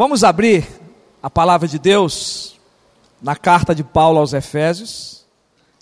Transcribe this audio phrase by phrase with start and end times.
[0.00, 0.66] Vamos abrir
[1.22, 2.58] a palavra de Deus
[3.20, 5.26] na carta de Paulo aos Efésios,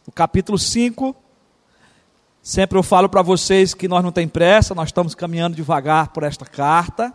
[0.05, 1.15] no capítulo 5.
[2.43, 6.25] Sempre eu falo para vocês que nós não tem pressa, nós estamos caminhando devagar por
[6.25, 7.13] esta carta.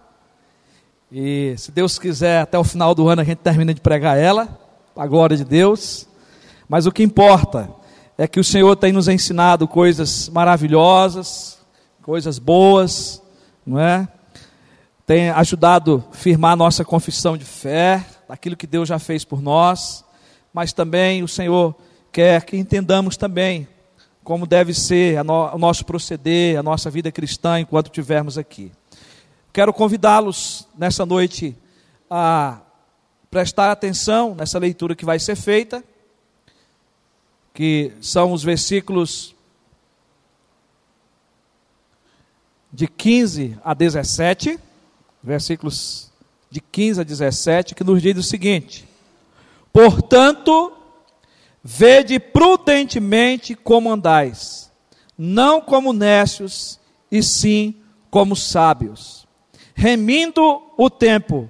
[1.12, 4.58] E se Deus quiser, até o final do ano a gente termina de pregar ela,
[4.96, 6.08] para a glória de Deus.
[6.70, 7.70] Mas o que importa
[8.18, 11.60] é que o Senhor tem nos ensinado coisas maravilhosas,
[12.02, 13.22] coisas boas,
[13.66, 14.08] não é?
[15.06, 20.04] Tem ajudado a firmar nossa confissão de fé, daquilo que Deus já fez por nós,
[20.54, 21.76] mas também o Senhor
[22.12, 23.68] quer que entendamos também
[24.24, 28.72] como deve ser no, o nosso proceder, a nossa vida cristã enquanto estivermos aqui.
[29.52, 31.56] Quero convidá-los nessa noite
[32.10, 32.62] a
[33.30, 35.84] prestar atenção nessa leitura que vai ser feita,
[37.54, 39.36] que são os versículos
[42.72, 44.60] de 15 a 17
[45.24, 46.12] versículos
[46.52, 48.88] de 15 a 17, que nos diz o seguinte:
[49.72, 50.74] Portanto,
[51.64, 54.70] vede prudentemente como andais,
[55.18, 56.80] não como nécios,
[57.10, 57.76] e sim
[58.12, 59.26] como sábios,
[59.74, 61.50] remindo o tempo,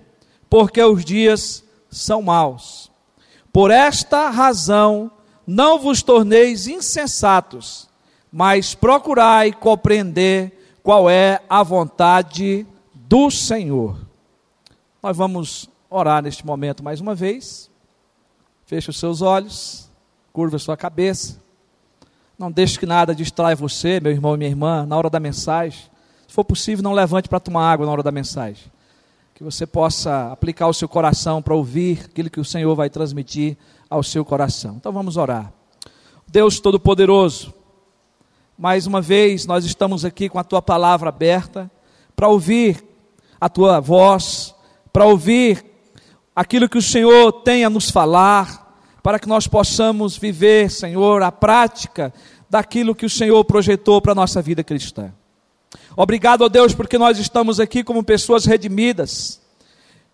[0.49, 2.91] porque os dias são maus.
[3.51, 5.11] Por esta razão,
[5.45, 7.89] não vos torneis insensatos,
[8.31, 12.65] mas procurai compreender qual é a vontade
[13.07, 13.97] do Senhor.
[15.01, 17.69] Nós vamos orar neste momento mais uma vez.
[18.65, 19.89] Feche os seus olhos,
[20.31, 21.41] curva a sua cabeça.
[22.37, 25.79] Não deixe que nada distraia você, meu irmão e minha irmã, na hora da mensagem.
[26.27, 28.71] Se for possível, não levante para tomar água na hora da mensagem.
[29.35, 33.57] Que você possa aplicar o seu coração para ouvir aquilo que o Senhor vai transmitir
[33.89, 34.75] ao seu coração.
[34.77, 35.53] Então vamos orar.
[36.27, 37.53] Deus Todo-Poderoso,
[38.57, 41.69] mais uma vez nós estamos aqui com a tua palavra aberta
[42.15, 42.83] para ouvir
[43.43, 44.55] a tua voz,
[44.93, 45.65] para ouvir
[46.33, 51.29] aquilo que o Senhor tem a nos falar, para que nós possamos viver, Senhor, a
[51.29, 52.13] prática
[52.49, 55.13] daquilo que o Senhor projetou para a nossa vida cristã.
[55.93, 59.41] Obrigado, ó Deus, porque nós estamos aqui como pessoas redimidas,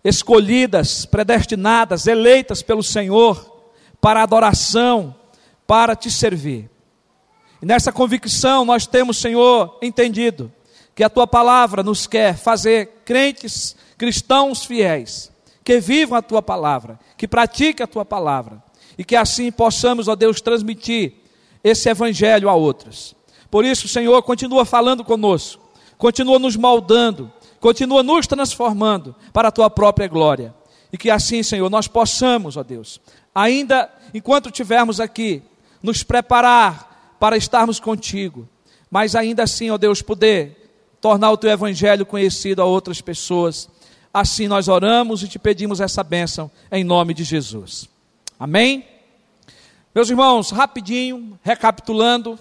[0.02, 3.62] escolhidas, predestinadas, eleitas pelo Senhor
[4.00, 5.14] para adoração,
[5.68, 6.68] para te servir.
[7.62, 10.50] E nessa convicção nós temos, Senhor, entendido
[11.00, 15.32] que a tua palavra nos quer fazer crentes, cristãos fiéis,
[15.64, 18.62] que vivam a tua palavra, que pratiquem a tua palavra,
[18.98, 21.14] e que assim possamos, ó Deus, transmitir
[21.64, 23.16] esse evangelho a outros.
[23.50, 25.62] Por isso, Senhor, continua falando conosco,
[25.96, 30.54] continua nos moldando, continua nos transformando para a tua própria glória.
[30.92, 33.00] E que assim, Senhor, nós possamos, ó Deus,
[33.34, 35.42] ainda enquanto estivermos aqui,
[35.82, 38.46] nos preparar para estarmos contigo,
[38.90, 40.59] mas ainda assim, ó Deus, poder
[41.00, 43.68] tornar o teu evangelho conhecido a outras pessoas.
[44.12, 47.88] Assim nós oramos e te pedimos essa bênção em nome de Jesus.
[48.38, 48.84] Amém?
[49.94, 52.38] Meus irmãos, rapidinho, recapitulando,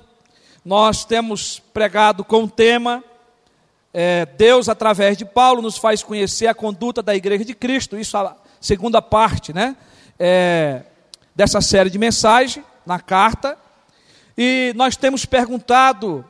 [0.64, 3.04] nós temos pregado com o tema
[3.94, 7.98] é, Deus, através de Paulo, nos faz conhecer a conduta da igreja de Cristo.
[7.98, 9.76] Isso a segunda parte né,
[10.18, 10.84] é,
[11.36, 13.58] dessa série de mensagem, na carta.
[14.38, 16.24] E nós temos perguntado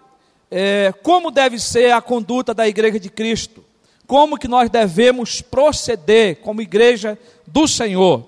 [0.51, 3.63] é, como deve ser a conduta da igreja de Cristo,
[4.07, 8.27] como que nós devemos proceder como igreja do Senhor.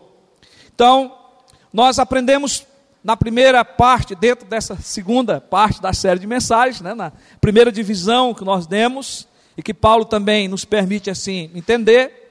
[0.73, 1.17] Então,
[1.73, 2.65] nós aprendemos
[3.03, 8.33] na primeira parte, dentro dessa segunda parte da série de mensagens, né, na primeira divisão
[8.33, 9.27] que nós demos,
[9.57, 12.21] e que Paulo também nos permite assim entender,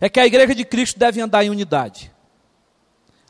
[0.00, 2.10] é que a igreja de Cristo deve andar em unidade.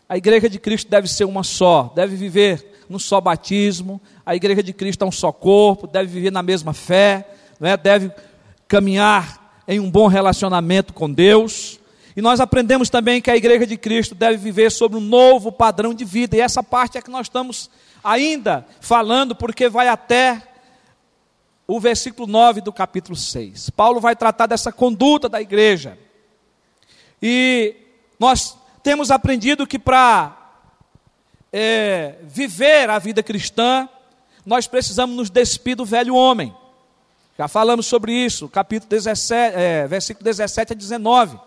[0.08, 4.62] A igreja de Cristo deve ser uma só, deve viver num só batismo, a igreja
[4.62, 7.28] de Cristo é um só corpo, deve viver na mesma fé,
[7.60, 7.76] né?
[7.76, 8.10] deve
[8.66, 11.78] caminhar em um bom relacionamento com Deus.
[12.16, 15.94] E nós aprendemos também que a igreja de Cristo deve viver sobre um novo padrão
[15.94, 17.70] de vida, e essa parte é que nós estamos
[18.02, 20.42] ainda falando, porque vai até
[21.66, 23.70] o versículo 9 do capítulo 6.
[23.70, 25.98] Paulo vai tratar dessa conduta da igreja.
[27.20, 27.76] E
[28.18, 30.47] nós temos aprendido que para
[31.52, 33.88] é, viver a vida cristã,
[34.44, 36.54] nós precisamos nos despir do velho homem.
[37.38, 41.38] Já falamos sobre isso, capítulo 17, é, versículo 17 a 19.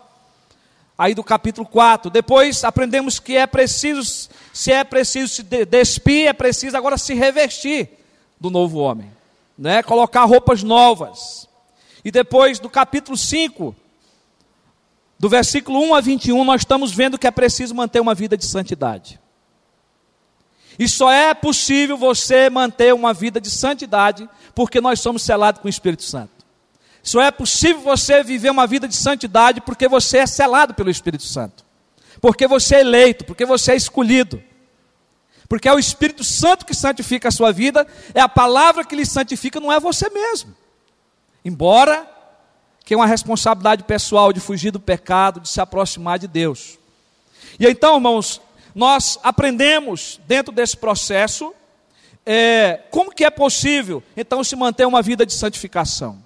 [0.96, 2.10] Aí do capítulo 4.
[2.10, 7.88] Depois aprendemos que é preciso, se é preciso se despir, é preciso agora se revestir
[8.40, 9.10] do novo homem.
[9.58, 9.82] Né?
[9.82, 11.48] Colocar roupas novas.
[12.04, 13.74] E depois do capítulo 5,
[15.18, 18.44] do versículo 1 a 21, nós estamos vendo que é preciso manter uma vida de
[18.44, 19.20] santidade.
[20.78, 25.66] E só é possível você manter uma vida de santidade porque nós somos selados com
[25.66, 26.30] o Espírito Santo.
[27.02, 31.24] Só é possível você viver uma vida de santidade porque você é selado pelo Espírito
[31.24, 31.64] Santo.
[32.20, 34.42] Porque você é eleito, porque você é escolhido.
[35.48, 39.04] Porque é o Espírito Santo que santifica a sua vida, é a palavra que lhe
[39.04, 40.54] santifica, não é você mesmo.
[41.44, 42.08] Embora
[42.84, 46.78] que é uma responsabilidade pessoal de fugir do pecado, de se aproximar de Deus.
[47.58, 48.40] E então, irmãos,
[48.74, 51.54] nós aprendemos dentro desse processo
[52.24, 56.22] é, como que é possível então se manter uma vida de santificação,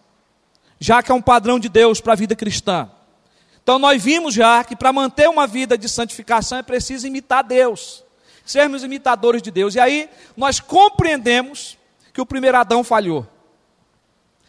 [0.79, 2.91] já que é um padrão de Deus para a vida cristã.
[3.63, 8.05] Então nós vimos já que para manter uma vida de santificação é preciso imitar Deus,
[8.45, 9.75] sermos imitadores de Deus.
[9.75, 11.77] E aí nós compreendemos
[12.13, 13.27] que o primeiro Adão falhou.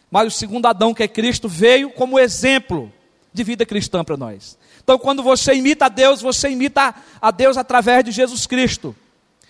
[0.09, 2.93] Mas o segundo Adão, que é Cristo, veio como exemplo
[3.33, 4.57] de vida cristã para nós.
[4.87, 8.95] Então, quando você imita a Deus, você imita a Deus através de Jesus Cristo.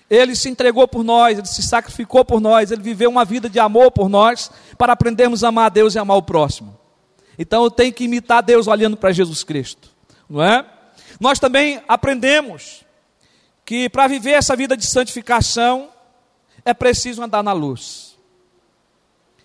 [0.09, 3.59] Ele se entregou por nós, ele se sacrificou por nós, ele viveu uma vida de
[3.59, 4.49] amor por nós,
[4.79, 6.75] para aprendermos a amar a Deus e amar o próximo.
[7.37, 9.89] Então eu tenho que imitar Deus olhando para Jesus Cristo,
[10.27, 10.65] não é?
[11.19, 12.83] Nós também aprendemos
[13.63, 15.89] que para viver essa vida de santificação
[16.65, 18.17] é preciso andar na luz.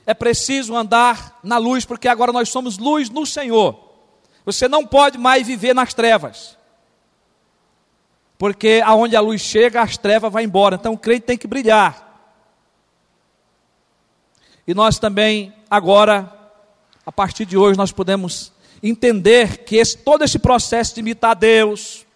[0.06, 3.81] É preciso andar na luz, porque agora nós somos luz no Senhor.
[4.44, 6.56] Você não pode mais viver nas trevas.
[8.38, 10.76] Porque aonde a luz chega, as trevas vão embora.
[10.76, 12.08] Então o crente tem que brilhar.
[14.66, 16.32] E nós também, agora,
[17.04, 18.52] a partir de hoje, nós podemos
[18.82, 22.06] entender que esse, todo esse processo de imitar Deus,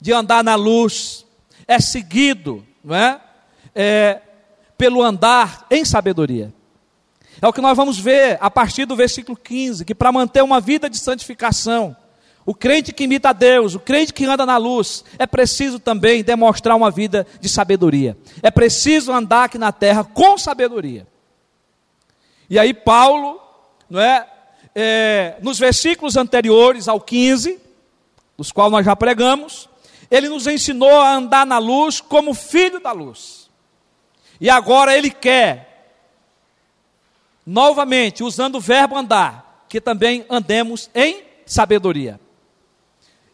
[0.00, 1.24] de andar na luz,
[1.66, 3.20] é seguido não é?
[3.74, 4.22] É,
[4.78, 6.54] pelo andar em sabedoria.
[7.40, 10.60] É o que nós vamos ver a partir do versículo 15, que para manter uma
[10.60, 11.96] vida de santificação,
[12.46, 16.22] o crente que imita a Deus, o crente que anda na luz, é preciso também
[16.22, 18.16] demonstrar uma vida de sabedoria.
[18.40, 21.06] É preciso andar aqui na terra com sabedoria.
[22.48, 23.40] E aí Paulo,
[23.90, 24.26] não é,
[24.74, 27.60] é nos versículos anteriores ao 15,
[28.38, 29.68] dos quais nós já pregamos,
[30.08, 33.50] ele nos ensinou a andar na luz como filho da luz.
[34.40, 35.65] E agora ele quer
[37.46, 42.20] novamente, usando o verbo andar, que também andemos em sabedoria.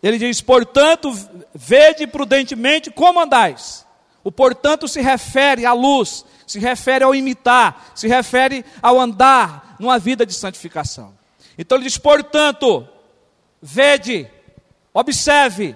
[0.02, 1.10] Ele diz: portanto,
[1.54, 3.86] vede prudentemente como andais.
[4.22, 9.98] O portanto se refere à luz, se refere ao imitar, se refere ao andar numa
[9.98, 11.14] vida de santificação.
[11.56, 12.86] Então ele diz: portanto,
[13.60, 14.28] vede,
[14.92, 15.74] observe,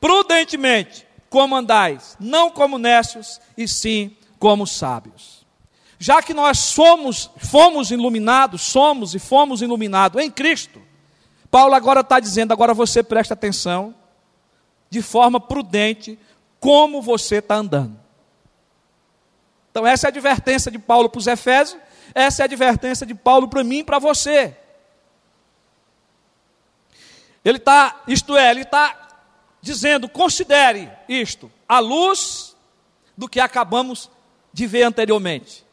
[0.00, 5.39] prudentemente como andais, não como necios, e sim como sábios
[6.02, 10.80] já que nós somos, fomos iluminados, somos e fomos iluminados em Cristo,
[11.50, 13.94] Paulo agora está dizendo, agora você presta atenção,
[14.88, 16.18] de forma prudente,
[16.58, 18.00] como você está andando.
[19.70, 21.78] Então, essa é a advertência de Paulo para os Efésios,
[22.14, 24.56] essa é a advertência de Paulo para mim e para você.
[27.44, 29.20] Ele está, isto é, ele está
[29.60, 32.56] dizendo, considere isto, à luz
[33.18, 34.10] do que acabamos
[34.50, 35.68] de ver anteriormente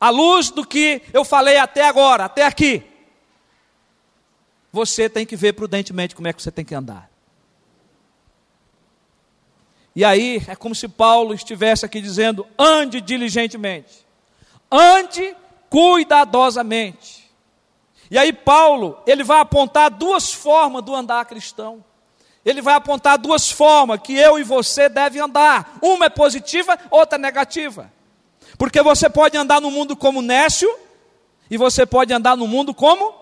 [0.00, 2.82] à luz do que eu falei até agora, até aqui,
[4.72, 7.10] você tem que ver prudentemente como é que você tem que andar.
[9.94, 14.06] E aí é como se Paulo estivesse aqui dizendo: ande diligentemente,
[14.70, 15.34] ande
[15.68, 17.28] cuidadosamente.
[18.10, 21.84] E aí Paulo, ele vai apontar duas formas do andar cristão.
[22.44, 25.78] Ele vai apontar duas formas que eu e você devem andar.
[25.82, 27.92] Uma é positiva, outra é negativa.
[28.58, 30.68] Porque você pode andar no mundo como nécio
[31.48, 33.16] e você pode andar no mundo como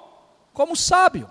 [0.55, 1.31] como sábio.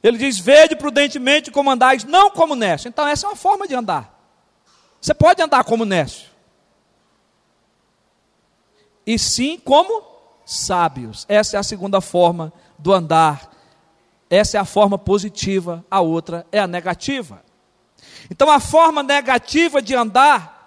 [0.00, 2.88] Ele diz: "Vede prudentemente como andais, não como nécio".
[2.88, 4.16] Então essa é uma forma de andar.
[5.00, 6.28] Você pode andar como nécio.
[9.04, 10.02] E sim como
[10.46, 11.26] sábios.
[11.28, 13.50] Essa é a segunda forma do andar.
[14.30, 17.42] Essa é a forma positiva, a outra é a negativa.
[18.30, 20.57] Então a forma negativa de andar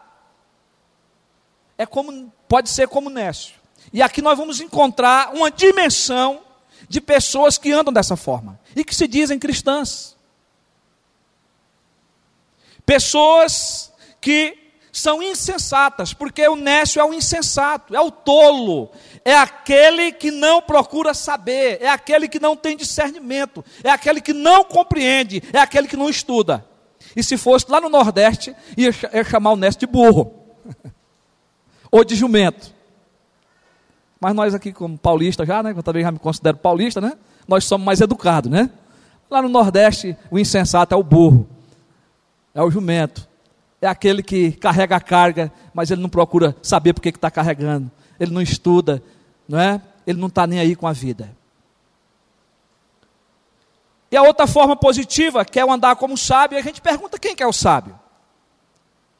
[1.82, 3.56] é como, pode ser como Nécio.
[3.92, 6.42] E aqui nós vamos encontrar uma dimensão
[6.88, 10.16] de pessoas que andam dessa forma e que se dizem cristãs.
[12.86, 14.58] Pessoas que
[14.92, 18.92] são insensatas, porque o nécio é o insensato, é o tolo,
[19.24, 24.34] é aquele que não procura saber, é aquele que não tem discernimento, é aquele que
[24.34, 26.64] não compreende, é aquele que não estuda.
[27.16, 28.92] E se fosse lá no Nordeste, ia,
[29.24, 30.40] chamar o nécio de burro.
[31.92, 32.74] ou de jumento.
[34.20, 35.74] Mas nós aqui, como paulista já, né?
[35.76, 37.14] Eu também já me considero paulista, né?
[37.48, 38.70] Nós somos mais educados, né?
[39.30, 41.48] Lá no Nordeste, o insensato é o burro,
[42.54, 43.28] é o jumento,
[43.82, 47.92] é aquele que carrega a carga, mas ele não procura saber por que está carregando.
[48.20, 49.02] ele não estuda,
[49.48, 49.82] não é?
[50.06, 51.36] Ele não está nem aí com a vida.
[54.12, 57.36] E a outra forma positiva, que é o andar como sábio, a gente pergunta quem
[57.36, 57.98] que é o sábio.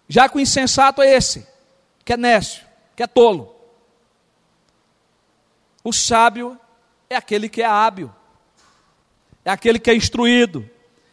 [0.08, 1.48] Já que o insensato é esse,
[2.04, 2.64] que é nécio,
[2.96, 3.56] que é tolo.
[5.84, 6.60] O sábio
[7.10, 8.12] é aquele que é hábil,
[9.44, 10.70] é aquele que é instruído,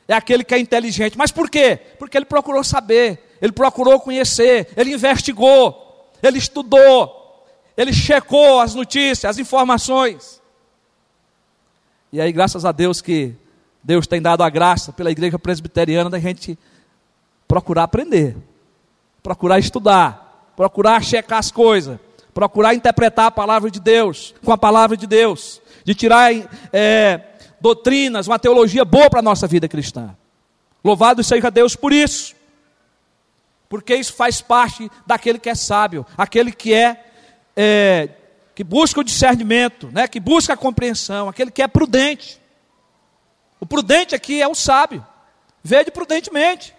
[0.07, 1.17] é aquele que é inteligente.
[1.17, 1.81] Mas por quê?
[1.99, 9.25] Porque ele procurou saber, ele procurou conhecer, ele investigou, ele estudou, ele checou as notícias,
[9.25, 10.43] as informações.
[12.13, 13.35] E aí, graças a Deus que
[13.83, 16.59] Deus tem dado a graça pela igreja presbiteriana da gente
[17.47, 18.37] procurar aprender,
[19.23, 20.28] procurar estudar,
[20.59, 22.01] procurar checar as coisas,
[22.35, 26.33] procurar interpretar a palavra de Deus com a palavra de Deus, de tirar
[26.73, 27.21] é,
[27.61, 30.17] doutrinas, uma teologia boa para a nossa vida cristã.
[30.83, 32.35] Louvado seja Deus por isso,
[33.69, 37.05] porque isso faz parte daquele que é sábio, aquele que é,
[37.57, 38.09] é
[38.53, 42.41] que busca o discernimento, né, que busca a compreensão, aquele que é prudente.
[43.61, 45.07] O prudente aqui é o sábio.
[45.63, 46.75] Vede prudentemente.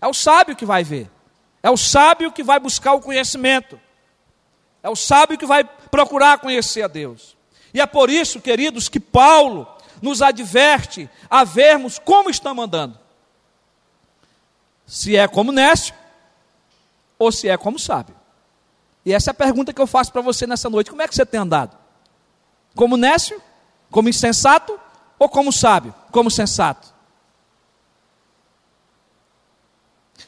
[0.00, 1.10] É o sábio que vai ver.
[1.62, 3.80] É o sábio que vai buscar o conhecimento.
[4.82, 7.36] É o sábio que vai procurar conhecer a Deus.
[7.74, 9.66] E é por isso, queridos, que Paulo
[10.00, 12.98] nos adverte a vermos como estamos andando.
[14.86, 15.94] Se é como nécio
[17.18, 18.14] ou se é como sábio.
[19.04, 20.90] E essa é a pergunta que eu faço para você nessa noite.
[20.90, 21.76] Como é que você tem andado?
[22.74, 23.40] Como nécio?
[23.90, 24.78] Como insensato?
[25.18, 26.94] ou como sábio, como sensato?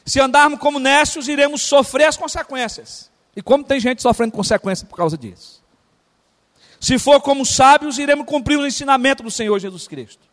[0.09, 3.11] Se andarmos como nécios, iremos sofrer as consequências.
[3.35, 5.63] E como tem gente sofrendo consequências por causa disso?
[6.79, 10.27] Se for como sábios, iremos cumprir o ensinamento do Senhor Jesus Cristo.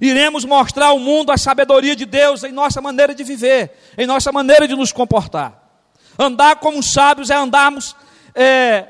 [0.00, 4.32] Iremos mostrar ao mundo a sabedoria de Deus em nossa maneira de viver, em nossa
[4.32, 5.62] maneira de nos comportar.
[6.18, 7.94] Andar como sábios é andarmos
[8.34, 8.88] é,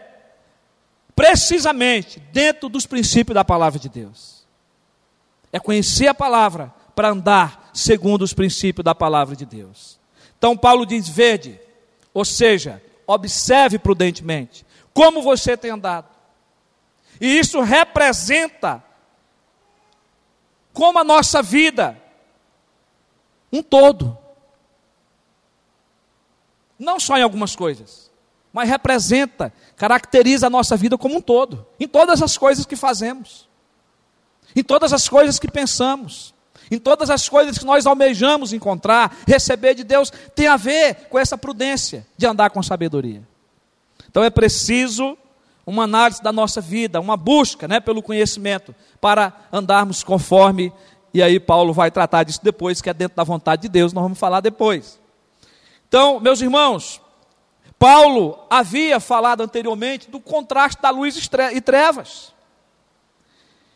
[1.16, 4.46] precisamente dentro dos princípios da palavra de Deus
[5.52, 10.00] é conhecer a palavra para andar segundo os princípios da palavra de Deus.
[10.42, 11.60] Então Paulo diz: vede,
[12.12, 16.08] ou seja, observe prudentemente como você tem andado.
[17.20, 18.82] E isso representa
[20.72, 21.96] como a nossa vida
[23.52, 24.18] um todo.
[26.76, 28.10] Não só em algumas coisas,
[28.52, 33.48] mas representa, caracteriza a nossa vida como um todo, em todas as coisas que fazemos
[34.54, 36.31] em todas as coisas que pensamos,
[36.72, 41.18] em todas as coisas que nós almejamos encontrar, receber de Deus, tem a ver com
[41.18, 43.22] essa prudência de andar com sabedoria.
[44.08, 45.18] Então é preciso
[45.66, 50.72] uma análise da nossa vida, uma busca né, pelo conhecimento, para andarmos conforme,
[51.12, 54.02] e aí Paulo vai tratar disso depois, que é dentro da vontade de Deus, nós
[54.02, 54.98] vamos falar depois.
[55.86, 57.02] Então, meus irmãos,
[57.78, 62.32] Paulo havia falado anteriormente do contraste da luz e trevas.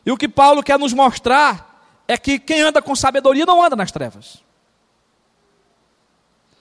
[0.06, 1.75] E o que Paulo quer nos mostrar
[2.08, 4.42] é que quem anda com sabedoria não anda nas trevas.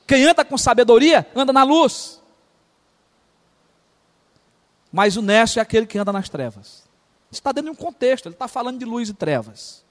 [0.08, 2.22] Quem anda com sabedoria anda na luz.
[4.92, 6.84] Mas o nécio é aquele que anda nas trevas.
[7.32, 9.84] Está dentro de um contexto, ele está falando de luz e trevas.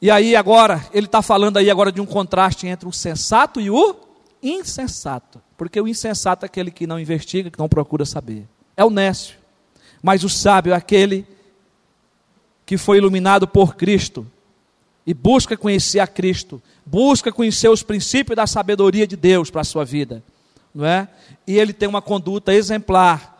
[0.00, 3.70] E aí agora, ele está falando aí agora de um contraste entre o sensato e
[3.70, 3.96] o
[4.42, 5.40] insensato.
[5.56, 8.46] Porque o insensato é aquele que não investiga, que não procura saber.
[8.76, 9.38] É o nécio.
[10.02, 11.26] Mas o sábio é aquele
[12.66, 14.26] que foi iluminado por Cristo
[15.06, 19.64] e busca conhecer a Cristo, busca conhecer os princípios da sabedoria de Deus para a
[19.64, 20.22] sua vida,
[20.74, 21.08] não é?
[21.46, 23.34] E ele tem uma conduta exemplar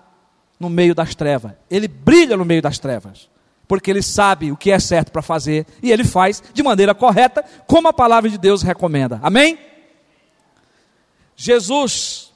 [0.60, 1.52] no meio das trevas.
[1.70, 3.28] Ele brilha no meio das trevas,
[3.66, 7.42] porque ele sabe o que é certo para fazer e ele faz de maneira correta,
[7.66, 9.18] como a palavra de Deus recomenda.
[9.22, 9.58] Amém?
[11.34, 12.32] Jesus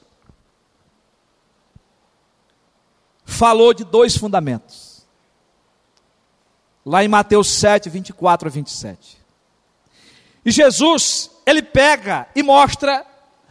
[3.25, 4.88] falou de dois fundamentos.
[6.89, 9.19] Lá em Mateus 7, 24 a 27.
[10.43, 13.05] E Jesus, ele pega e mostra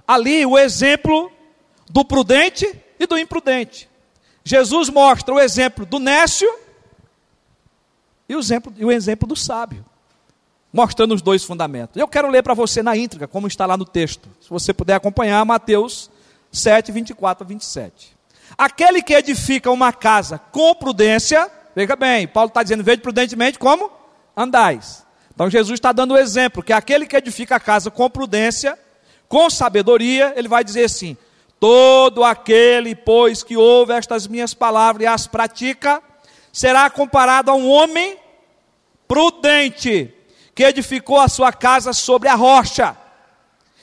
[0.04, 1.30] ali o exemplo
[1.88, 2.68] do prudente
[2.98, 3.88] e do imprudente.
[4.42, 6.52] Jesus mostra o exemplo do nécio
[8.28, 9.84] e o exemplo, e o exemplo do sábio,
[10.72, 11.96] mostrando os dois fundamentos.
[11.96, 14.28] Eu quero ler para você na íntegra, como está lá no texto.
[14.40, 16.10] Se você puder acompanhar, Mateus
[16.50, 18.16] 7, 24 a 27.
[18.58, 23.90] Aquele que edifica uma casa com prudência, veja bem, Paulo está dizendo, veja prudentemente como
[24.36, 25.06] andais.
[25.34, 28.78] Então Jesus está dando o exemplo, que aquele que edifica a casa com prudência,
[29.28, 31.16] com sabedoria, ele vai dizer assim:
[31.60, 36.02] todo aquele, pois, que ouve estas minhas palavras e as pratica,
[36.52, 38.16] será comparado a um homem
[39.06, 40.12] prudente,
[40.54, 42.96] que edificou a sua casa sobre a rocha,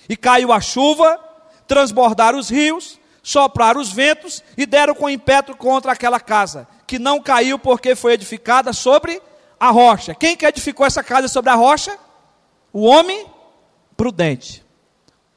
[0.10, 1.20] e caiu a chuva,
[1.68, 7.22] transbordaram os rios, sopraram os ventos e deram com impétuo contra aquela casa, que não
[7.22, 9.22] caiu porque foi edificada sobre
[9.60, 10.14] a rocha.
[10.14, 11.98] Quem que edificou essa casa sobre a rocha?
[12.72, 13.26] O homem
[13.96, 14.64] prudente,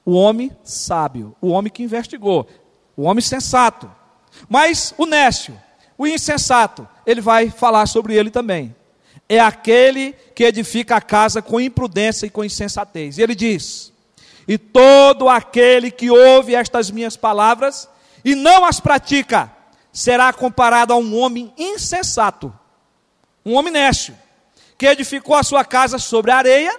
[0.04, 2.46] o homem sábio, o homem que investigou,
[2.96, 3.90] o homem sensato.
[4.48, 5.58] Mas o nécio,
[5.96, 8.74] o insensato, ele vai falar sobre ele também.
[9.28, 13.18] É aquele que edifica a casa com imprudência e com insensatez.
[13.18, 13.92] E ele diz:
[14.48, 17.86] e todo aquele que ouve estas minhas palavras
[18.24, 19.52] e não as pratica,
[19.98, 22.56] será comparado a um homem insensato,
[23.44, 24.16] um homem nécio,
[24.78, 26.72] que edificou a sua casa sobre a areia,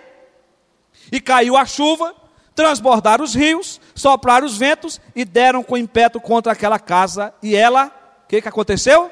[1.11, 2.15] e caiu a chuva,
[2.55, 7.88] transbordaram os rios, sopraram os ventos e deram com impeto contra aquela casa, e ela,
[8.23, 9.11] o que, que aconteceu?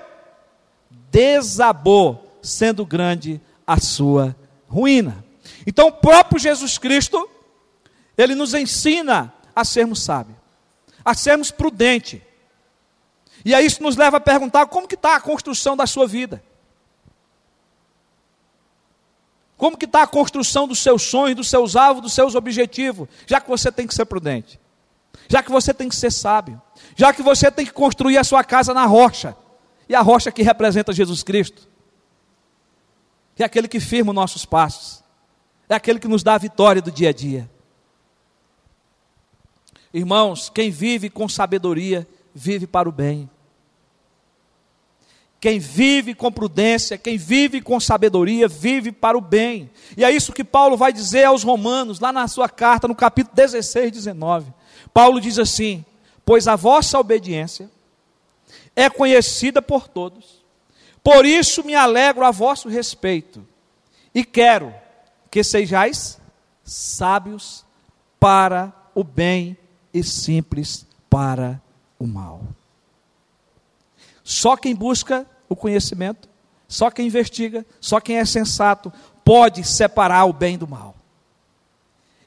[1.11, 4.33] Desabou, sendo grande a sua
[4.69, 5.21] ruína.
[5.65, 7.29] Então, o próprio Jesus Cristo
[8.17, 10.37] ele nos ensina a sermos sábios,
[11.03, 12.21] a sermos prudentes.
[13.47, 16.43] E aí isso nos leva a perguntar como que está a construção da sua vida.
[19.55, 23.39] Como que está a construção dos seus sonhos, dos seus alvos, dos seus objetivos, já
[23.39, 24.59] que você tem que ser prudente,
[25.29, 26.61] já que você tem que ser sábio,
[26.93, 29.33] já que você tem que construir a sua casa na rocha,
[29.87, 31.69] e a rocha que representa Jesus Cristo,
[33.39, 35.01] é aquele que firma os nossos passos,
[35.69, 37.49] é aquele que nos dá a vitória do dia a dia.
[39.93, 43.29] Irmãos, quem vive com sabedoria, vive para o bem.
[45.39, 49.69] Quem vive com prudência, quem vive com sabedoria, vive para o bem.
[49.95, 53.35] E é isso que Paulo vai dizer aos Romanos, lá na sua carta, no capítulo
[53.35, 54.51] 16, 19.
[54.91, 55.85] Paulo diz assim:
[56.25, 57.69] Pois a vossa obediência
[58.75, 60.43] é conhecida por todos,
[61.03, 63.47] por isso me alegro a vosso respeito,
[64.13, 64.73] e quero
[65.29, 66.19] que sejais
[66.63, 67.63] sábios
[68.19, 69.55] para o bem
[69.93, 71.61] e simples para
[71.99, 72.41] o mal.
[74.23, 76.29] Só quem busca o conhecimento,
[76.67, 78.91] só quem investiga, só quem é sensato
[79.23, 80.95] pode separar o bem do mal.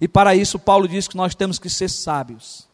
[0.00, 2.66] E para isso, Paulo diz que nós temos que ser sábios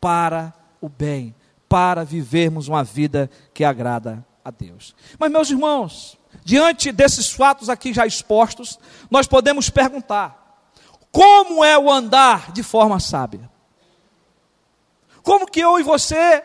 [0.00, 1.34] para o bem,
[1.68, 4.94] para vivermos uma vida que agrada a Deus.
[5.18, 8.78] Mas, meus irmãos, diante desses fatos aqui já expostos,
[9.10, 10.58] nós podemos perguntar:
[11.12, 13.50] como é o andar de forma sábia?
[15.22, 16.42] Como que eu e você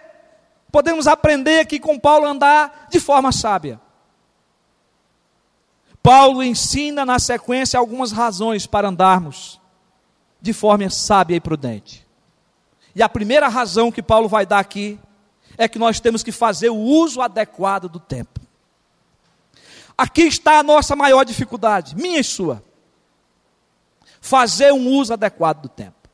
[0.72, 3.80] podemos aprender aqui com Paulo a andar de forma sábia?
[6.02, 9.60] Paulo ensina na sequência algumas razões para andarmos
[10.42, 12.08] de forma sábia e prudente.
[12.96, 15.00] E a primeira razão que Paulo vai dar aqui
[15.58, 18.40] é que nós temos que fazer o uso adequado do tempo.
[19.98, 22.64] Aqui está a nossa maior dificuldade, minha e sua.
[24.22, 26.10] Fazer um uso adequado do tempo.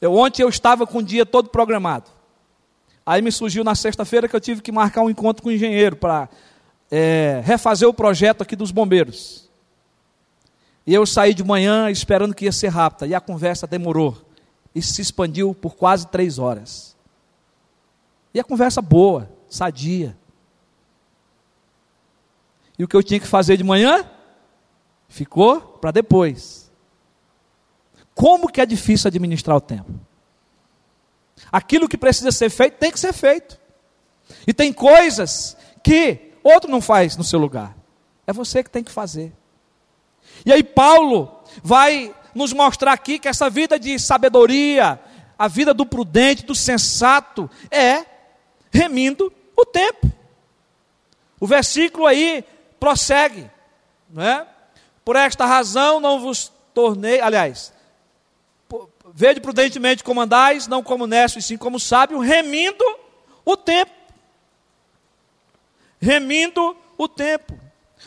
[0.00, 2.10] Eu, ontem eu estava com o dia todo programado.
[3.06, 5.96] Aí me surgiu na sexta-feira que eu tive que marcar um encontro com o engenheiro
[5.96, 6.28] para
[6.90, 9.50] é, refazer o projeto aqui dos bombeiros.
[10.86, 13.06] E eu saí de manhã esperando que ia ser rápida.
[13.06, 14.16] E a conversa demorou.
[14.74, 16.96] E se expandiu por quase três horas.
[18.32, 20.16] E a conversa boa, sadia.
[22.78, 24.04] E o que eu tinha que fazer de manhã?
[25.08, 26.70] Ficou para depois.
[28.14, 29.92] Como que é difícil administrar o tempo?
[31.50, 33.58] Aquilo que precisa ser feito tem que ser feito.
[34.46, 37.76] E tem coisas que outro não faz no seu lugar.
[38.26, 39.32] É você que tem que fazer.
[40.44, 45.00] E aí Paulo vai nos mostrar aqui que essa vida de sabedoria,
[45.38, 48.04] a vida do prudente, do sensato, é
[48.72, 50.10] remindo o tempo.
[51.38, 52.44] O versículo aí
[52.80, 53.50] prossegue,
[54.10, 54.46] não é?
[55.04, 57.72] Por esta razão não vos tornei, aliás,
[59.16, 62.84] Vede prudentemente como andais, não como nesto, e sim como sábio, remindo
[63.44, 63.92] o tempo.
[66.00, 67.56] Remindo o tempo.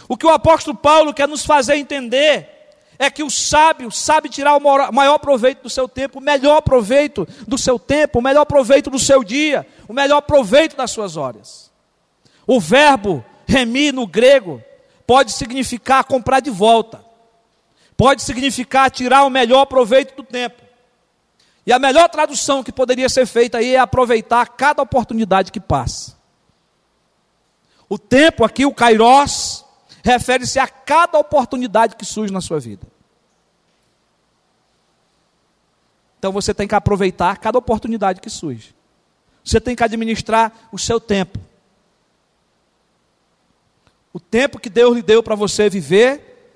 [0.10, 2.50] O que o apóstolo Paulo quer nos fazer entender
[3.00, 7.26] é que o sábio sabe tirar o maior proveito do seu tempo, o melhor proveito
[7.48, 11.72] do seu tempo, o melhor proveito do seu dia, o melhor proveito das suas horas.
[12.46, 14.62] O verbo remir no grego
[15.06, 17.02] pode significar comprar de volta,
[17.96, 20.67] pode significar tirar o melhor proveito do tempo.
[21.68, 26.16] E a melhor tradução que poderia ser feita aí é aproveitar cada oportunidade que passa.
[27.90, 29.66] O tempo aqui, o kairós,
[30.02, 32.88] refere-se a cada oportunidade que surge na sua vida.
[36.18, 38.74] Então você tem que aproveitar cada oportunidade que surge.
[39.44, 41.38] Você tem que administrar o seu tempo.
[44.14, 46.56] O tempo que Deus lhe deu para você viver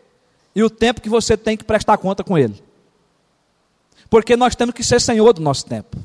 [0.56, 2.71] e o tempo que você tem que prestar conta com Ele
[4.12, 5.98] porque nós temos que ser senhor do nosso tempo.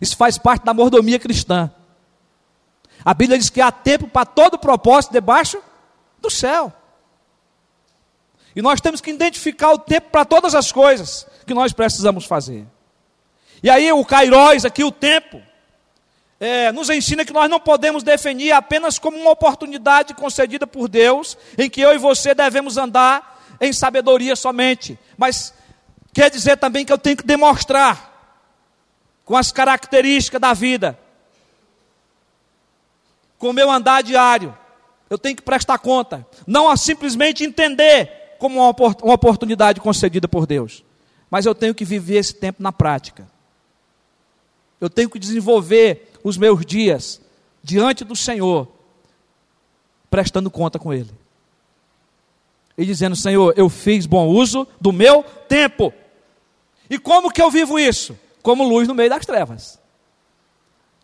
[0.00, 1.70] Isso faz parte da mordomia cristã.
[3.04, 5.62] A Bíblia diz que há tempo para todo propósito debaixo
[6.18, 6.72] do céu.
[8.56, 12.64] E nós temos que identificar o tempo para todas as coisas que nós precisamos fazer.
[13.62, 15.42] E aí o Kairóis, aqui o tempo,
[16.40, 21.36] é, nos ensina que nós não podemos definir apenas como uma oportunidade concedida por Deus,
[21.58, 25.52] em que eu e você devemos andar em sabedoria somente, mas
[26.14, 28.12] quer dizer também que eu tenho que demonstrar
[29.24, 30.98] com as características da vida,
[33.38, 34.56] com o meu andar diário,
[35.10, 38.68] eu tenho que prestar conta, não simplesmente entender como uma
[39.12, 40.84] oportunidade concedida por Deus,
[41.30, 43.28] mas eu tenho que viver esse tempo na prática.
[44.80, 47.20] Eu tenho que desenvolver os meus dias
[47.62, 48.68] diante do Senhor,
[50.10, 51.10] prestando conta com Ele.
[52.76, 55.92] E dizendo: Senhor, eu fiz bom uso do meu tempo.
[56.88, 58.18] E como que eu vivo isso?
[58.42, 59.78] Como luz no meio das trevas.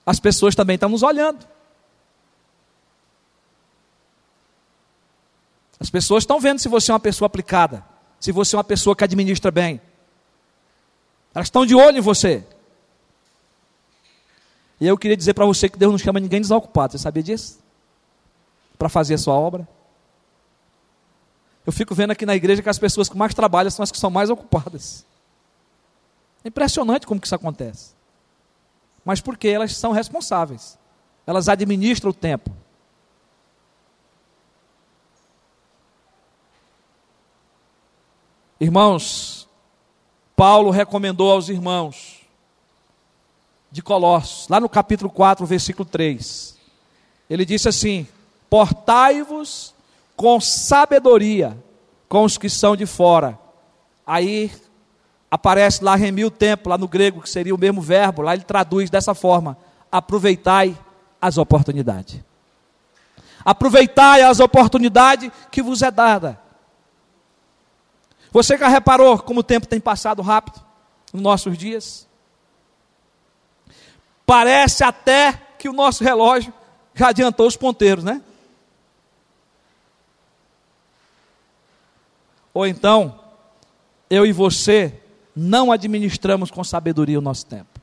[0.04, 1.46] As pessoas também estão nos olhando.
[5.78, 7.82] As pessoas estão vendo se você é uma pessoa aplicada,
[8.18, 9.80] se você é uma pessoa que administra bem.
[11.34, 12.44] Elas estão de olho em você.
[14.78, 16.92] E eu queria dizer para você que Deus não chama ninguém desocupado.
[16.92, 17.60] Você sabia disso?
[18.78, 19.66] Para fazer a sua obra.
[21.66, 23.98] Eu fico vendo aqui na igreja que as pessoas que mais trabalham são as que
[23.98, 25.04] são mais ocupadas.
[26.44, 27.94] É impressionante como que isso acontece.
[29.04, 30.78] Mas porque elas são responsáveis.
[31.26, 32.50] Elas administram o tempo.
[38.58, 39.48] Irmãos,
[40.36, 42.20] Paulo recomendou aos irmãos
[43.70, 46.56] de Colossos, lá no capítulo 4, versículo 3.
[47.28, 48.06] Ele disse assim:
[48.50, 49.74] Portai-vos
[50.16, 51.56] com sabedoria
[52.08, 53.38] com os que são de fora.
[54.06, 54.50] Aí
[55.30, 58.42] aparece lá remil o tempo, lá no grego, que seria o mesmo verbo, lá ele
[58.42, 59.56] traduz dessa forma:
[59.90, 60.76] aproveitai
[61.20, 62.20] as oportunidades.
[63.44, 66.40] Aproveitai as oportunidades que vos é dada.
[68.32, 70.60] Você já reparou como o tempo tem passado rápido
[71.12, 72.06] nos nossos dias?
[74.26, 76.52] Parece até que o nosso relógio
[76.94, 78.22] já adiantou os ponteiros, né?
[82.52, 83.18] Ou então,
[84.08, 85.00] eu e você
[85.34, 87.80] não administramos com sabedoria o nosso tempo.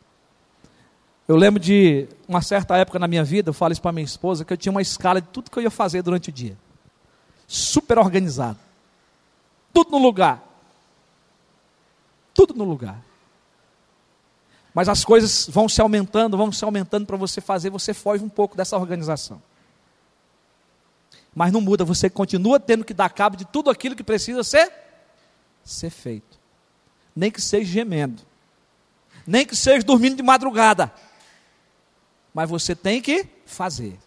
[1.28, 4.46] Eu lembro de uma certa época na minha vida, eu falo isso para minha esposa,
[4.46, 6.58] que eu tinha uma escala de tudo que eu ia fazer durante o dia.
[7.48, 8.58] Super organizado.
[9.74, 10.42] Tudo no lugar.
[12.34, 13.02] Tudo no lugar.
[14.74, 18.30] Mas as coisas vão se aumentando, vão se aumentando para você fazer, você foge um
[18.30, 19.42] pouco dessa organização.
[21.34, 24.72] Mas não muda, você continua tendo que dar cabo de tudo aquilo que precisa ser
[25.64, 26.27] ser feito.
[27.18, 28.22] Nem que seja gemendo.
[29.26, 30.94] Nem que seja dormindo de madrugada.
[32.34, 33.98] Mas você tem que fazer.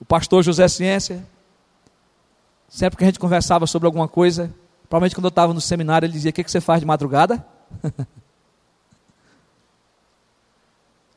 [0.00, 1.26] O pastor José Ciência,
[2.68, 4.54] sempre que a gente conversava sobre alguma coisa,
[4.88, 7.46] Provavelmente quando eu estava no seminário, ele dizia: O que, que você faz de madrugada?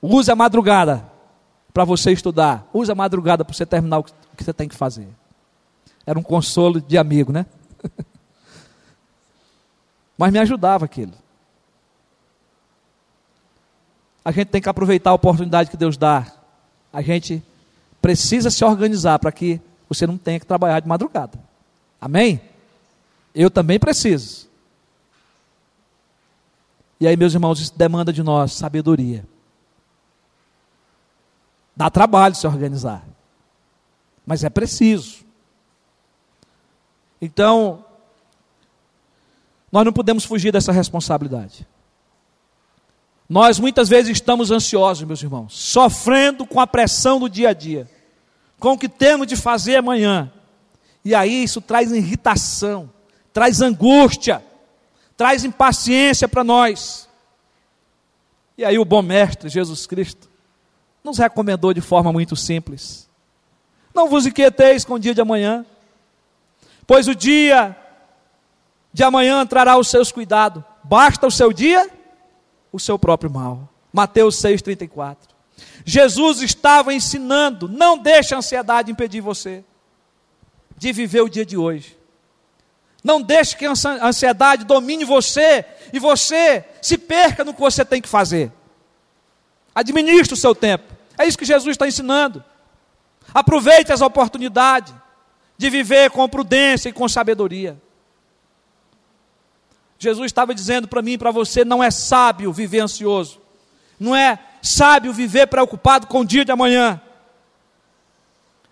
[0.01, 1.09] Use a madrugada
[1.73, 2.67] para você estudar.
[2.73, 5.07] Use a madrugada para você terminar o que você tem que fazer.
[6.05, 7.45] Era um consolo de amigo, né?
[10.17, 11.13] Mas me ajudava aquilo.
[14.23, 16.31] A gente tem que aproveitar a oportunidade que Deus dá.
[16.93, 17.43] A gente
[18.01, 21.39] precisa se organizar para que você não tenha que trabalhar de madrugada.
[21.99, 22.41] Amém?
[23.33, 24.47] Eu também preciso.
[26.99, 29.25] E aí, meus irmãos, isso demanda de nós sabedoria.
[31.75, 33.03] Dá trabalho se organizar.
[34.25, 35.25] Mas é preciso.
[37.19, 37.83] Então,
[39.71, 41.65] nós não podemos fugir dessa responsabilidade.
[43.29, 47.89] Nós muitas vezes estamos ansiosos, meus irmãos, sofrendo com a pressão do dia a dia,
[48.59, 50.29] com o que temos de fazer amanhã.
[51.05, 52.91] E aí isso traz irritação,
[53.31, 54.43] traz angústia,
[55.15, 57.07] traz impaciência para nós.
[58.57, 60.29] E aí o bom mestre Jesus Cristo
[61.01, 63.09] nos recomendou de forma muito simples:
[63.93, 65.65] não vos inquieteis com o dia de amanhã,
[66.85, 67.77] pois o dia
[68.93, 71.89] de amanhã trará os seus cuidados, basta o seu dia,
[72.71, 73.69] o seu próprio mal.
[73.91, 75.17] Mateus 6,34.
[75.85, 79.63] Jesus estava ensinando: não deixe a ansiedade impedir você
[80.77, 81.97] de viver o dia de hoje.
[83.03, 83.73] Não deixe que a
[84.03, 88.51] ansiedade domine você e você se perca no que você tem que fazer.
[89.73, 90.93] Administre o seu tempo.
[91.17, 92.43] É isso que Jesus está ensinando.
[93.33, 94.93] Aproveite as oportunidades
[95.57, 97.79] de viver com prudência e com sabedoria.
[100.01, 103.39] Jesus estava dizendo para mim e para você: não é sábio viver ansioso,
[103.99, 106.99] não é sábio viver preocupado com o dia de amanhã,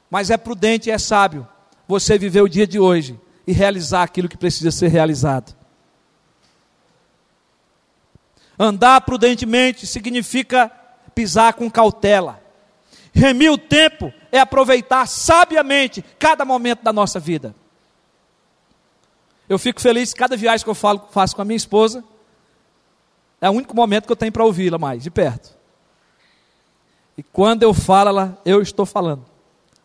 [0.09, 1.47] mas é prudente e é sábio
[1.87, 5.55] você viver o dia de hoje e realizar aquilo que precisa ser realizado.
[8.57, 10.71] Andar prudentemente significa
[11.13, 12.41] pisar com cautela.
[13.13, 17.55] Remir o tempo é aproveitar sabiamente cada momento da nossa vida.
[19.49, 22.03] Eu fico feliz cada viagem que eu falo, faço com a minha esposa.
[23.41, 25.57] É o único momento que eu tenho para ouvi-la mais, de perto.
[27.17, 29.25] E quando eu falo, ela, eu estou falando.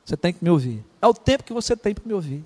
[0.05, 0.85] Você tem que me ouvir.
[1.01, 2.45] É o tempo que você tem para me ouvir.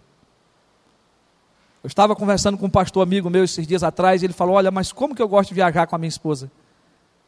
[1.83, 4.71] Eu estava conversando com um pastor amigo meu esses dias atrás, e ele falou: Olha,
[4.71, 6.51] mas como que eu gosto de viajar com a minha esposa?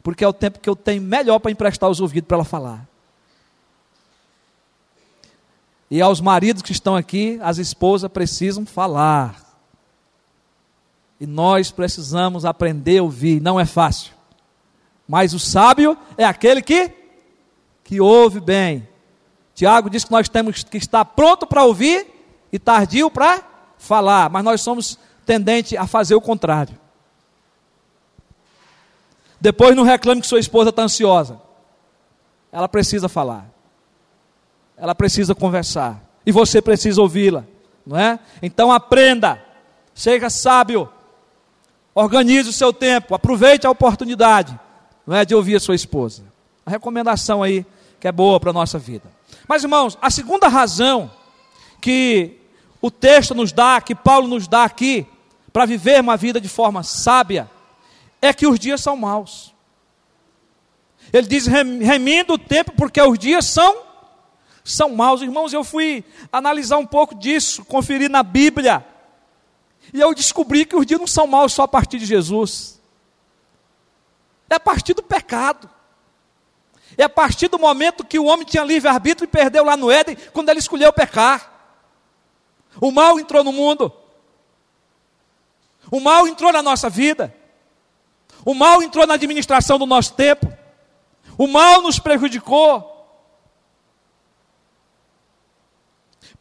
[0.01, 2.87] Porque é o tempo que eu tenho melhor para emprestar os ouvidos para ela falar.
[5.89, 9.50] E aos maridos que estão aqui, as esposas precisam falar.
[11.21, 14.11] E nós precisamos aprender a ouvir, não é fácil.
[15.07, 16.91] Mas o sábio é aquele que
[17.83, 18.87] que ouve bem.
[19.53, 22.07] Tiago diz que nós temos que estar pronto para ouvir
[22.51, 23.43] e tardio para
[23.77, 26.75] falar, mas nós somos tendentes a fazer o contrário.
[29.39, 31.39] Depois não reclame que sua esposa está ansiosa.
[32.51, 33.45] Ela precisa falar.
[34.75, 36.01] Ela precisa conversar.
[36.25, 37.43] E você precisa ouvi-la.
[37.85, 38.17] Não é?
[38.41, 39.39] Então aprenda.
[39.93, 40.89] Seja sábio.
[41.93, 43.13] Organize o seu tempo.
[43.13, 44.57] Aproveite a oportunidade.
[45.05, 46.23] Não é de ouvir a sua esposa.
[46.65, 47.65] A recomendação aí
[47.99, 49.11] que é boa para a nossa vida.
[49.47, 51.11] Mas irmãos, a segunda razão
[51.79, 52.37] que
[52.81, 55.05] o texto nos dá, que Paulo nos dá aqui,
[55.53, 57.49] para viver uma vida de forma sábia,
[58.21, 59.53] é que os dias são maus.
[61.13, 63.91] Ele diz remindo o tempo porque os dias são
[64.63, 65.21] são maus.
[65.21, 68.85] Irmãos, eu fui analisar um pouco disso, conferir na Bíblia.
[69.93, 72.79] E eu descobri que os dias não são maus só a partir de Jesus.
[74.49, 75.69] É a partir do pecado.
[76.97, 80.17] É a partir do momento que o homem tinha livre-arbítrio e perdeu lá no Éden,
[80.33, 81.51] quando ele escolheu pecar.
[82.79, 83.91] O mal entrou no mundo.
[85.89, 87.33] O mal entrou na nossa vida.
[88.45, 90.51] O mal entrou na administração do nosso tempo.
[91.37, 93.00] O mal nos prejudicou.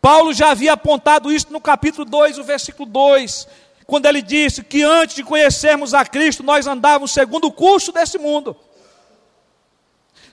[0.00, 3.48] Paulo já havia apontado isso no capítulo 2, o versículo 2,
[3.87, 8.18] quando ele disse que antes de conhecermos a Cristo, nós andávamos segundo o curso desse
[8.18, 8.57] mundo,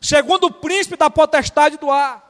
[0.02, 2.24] segundo o príncipe da potestade do ar,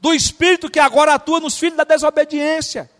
[0.00, 2.90] do espírito que agora atua nos filhos da desobediência.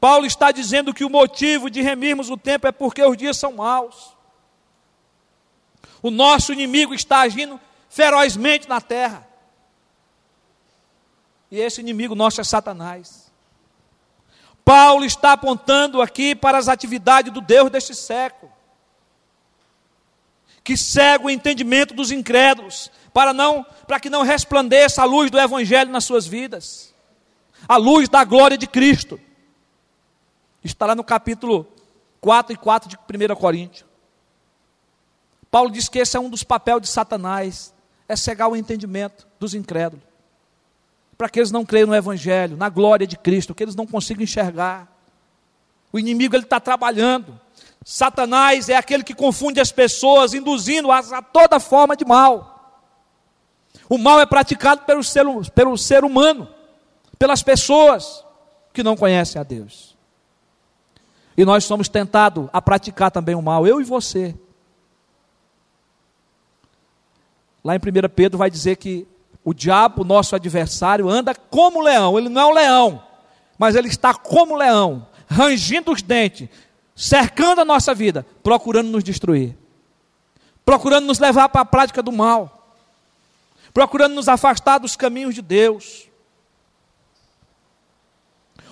[0.00, 3.52] Paulo está dizendo que o motivo de remirmos o tempo é porque os dias são
[3.52, 4.16] maus.
[6.02, 9.28] O nosso inimigo está agindo ferozmente na terra.
[11.50, 13.30] E esse inimigo nosso é Satanás.
[14.64, 18.52] Paulo está apontando aqui para as atividades do Deus deste século,
[20.62, 25.40] que cega o entendimento dos incrédulos, para não, para que não resplandeça a luz do
[25.40, 26.94] evangelho nas suas vidas.
[27.68, 29.20] A luz da glória de Cristo.
[30.62, 31.66] Está lá no capítulo
[32.20, 33.88] 4 e 4 de 1 Coríntios.
[35.50, 37.74] Paulo diz que esse é um dos papéis de Satanás,
[38.06, 40.09] é cegar o entendimento dos incrédulos.
[41.20, 44.22] Para que eles não creiam no Evangelho, na glória de Cristo, que eles não consigam
[44.22, 44.90] enxergar.
[45.92, 47.38] O inimigo ele está trabalhando.
[47.84, 52.80] Satanás é aquele que confunde as pessoas, induzindo-as a toda forma de mal.
[53.86, 56.48] O mal é praticado pelo ser, pelo ser humano,
[57.18, 58.24] pelas pessoas
[58.72, 59.94] que não conhecem a Deus.
[61.36, 64.34] E nós somos tentados a praticar também o mal, eu e você.
[67.62, 69.06] Lá em 1 Pedro vai dizer que
[69.44, 72.18] o diabo, nosso adversário, anda como leão.
[72.18, 73.02] Ele não é um leão,
[73.58, 76.48] mas ele está como leão, rangindo os dentes,
[76.94, 79.56] cercando a nossa vida, procurando nos destruir,
[80.64, 82.76] procurando nos levar para a prática do mal,
[83.72, 86.08] procurando nos afastar dos caminhos de Deus.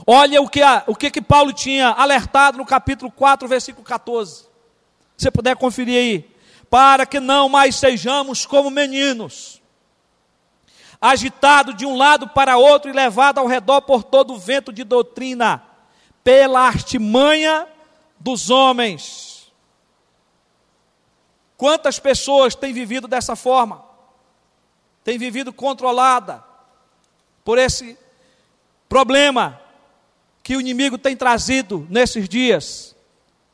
[0.06, 4.46] Olha o que, a, o que, que Paulo tinha alertado no capítulo 4, versículo 14.
[5.16, 6.38] Se puder conferir aí.
[6.70, 9.57] Para que não mais sejamos como meninos,
[11.00, 14.84] agitado de um lado para outro e levado ao redor por todo o vento de
[14.84, 15.62] doutrina,
[16.24, 17.66] pela artimanha
[18.18, 19.52] dos homens.
[21.56, 23.84] Quantas pessoas têm vivido dessa forma?
[25.04, 26.44] Têm vivido controlada
[27.44, 27.96] por esse
[28.88, 29.60] problema
[30.42, 32.96] que o inimigo tem trazido nesses dias,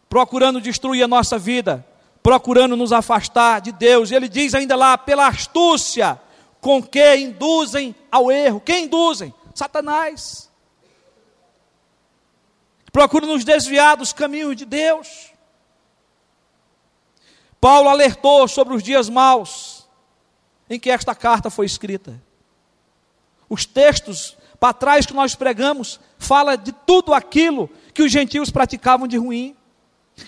[0.08, 1.86] procurando destruir a nossa vida,
[2.22, 4.10] procurando nos afastar de Deus.
[4.10, 6.20] Ele diz ainda lá, pela astúcia
[6.64, 8.58] com que induzem ao erro.
[8.58, 9.34] Quem induzem?
[9.54, 10.50] Satanás.
[12.90, 15.30] procura nos desviar dos caminhos de Deus.
[17.60, 19.86] Paulo alertou sobre os dias maus
[20.70, 22.18] em que esta carta foi escrita.
[23.46, 29.06] Os textos para trás que nós pregamos fala de tudo aquilo que os gentios praticavam
[29.06, 29.54] de ruim,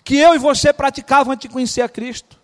[0.04, 2.35] que eu e você praticavam antes de conhecer a Cristo.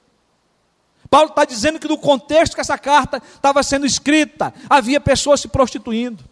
[1.13, 5.49] Paulo está dizendo que no contexto que essa carta estava sendo escrita, havia pessoas se
[5.49, 6.25] prostituindo,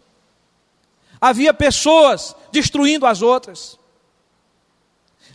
[1.21, 3.77] havia pessoas destruindo as outras,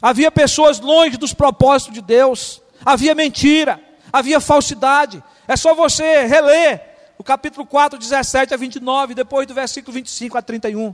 [0.02, 3.80] havia pessoas longe dos propósitos de Deus, havia mentira,
[4.12, 5.22] havia falsidade.
[5.46, 6.82] É só você reler
[7.16, 10.92] o capítulo 4, 17 a 29, depois do versículo 25 a 31,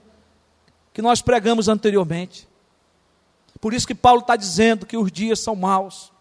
[0.93, 2.47] que nós pregamos anteriormente.
[3.63, 6.13] Por isso que Paulo está dizendo que os dias são maus.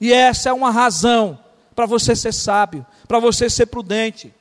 [0.00, 1.38] E essa é uma razão
[1.78, 4.34] para você ser sábio, para você ser prudente.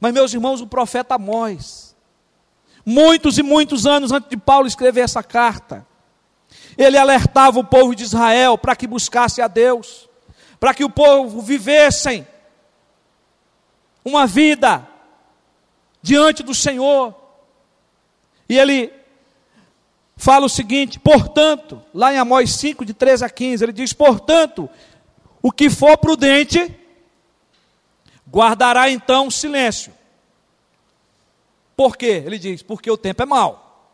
[0.00, 1.94] Mas, meus irmãos, o profeta Amós,
[2.86, 5.86] muitos e muitos anos antes de Paulo escrever essa carta,
[6.78, 10.08] ele alertava o povo de Israel para que buscasse a Deus,
[10.58, 12.26] para que o povo vivessem
[14.02, 14.88] uma vida
[16.00, 17.14] diante do Senhor.
[18.48, 18.90] E ele
[20.16, 24.66] fala o seguinte: portanto, lá em Amós 5, de 13 a 15, ele diz: portanto,
[25.42, 26.74] o que for prudente,
[28.30, 29.92] guardará então silêncio.
[31.76, 32.22] Por quê?
[32.26, 33.92] Ele diz: porque o tempo é mau.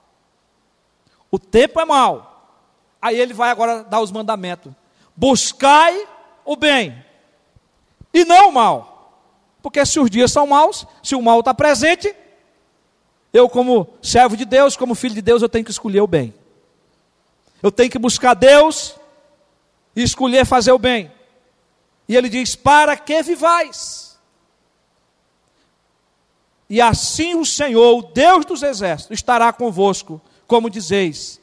[1.31, 2.31] O tempo é mau.
[3.01, 4.73] Aí ele vai agora dar os mandamentos:
[5.15, 6.07] buscai
[6.45, 7.05] o bem
[8.13, 8.95] e não o mal.
[9.63, 12.15] Porque se os dias são maus, se o mal está presente,
[13.33, 16.33] eu, como servo de Deus, como filho de Deus, eu tenho que escolher o bem.
[17.63, 18.95] Eu tenho que buscar Deus
[19.97, 21.11] e escolher fazer o bem.
[22.09, 24.19] E ele diz: Para que vivais?
[26.69, 31.41] E assim o Senhor, o Deus dos exércitos, estará convosco, como dizeis: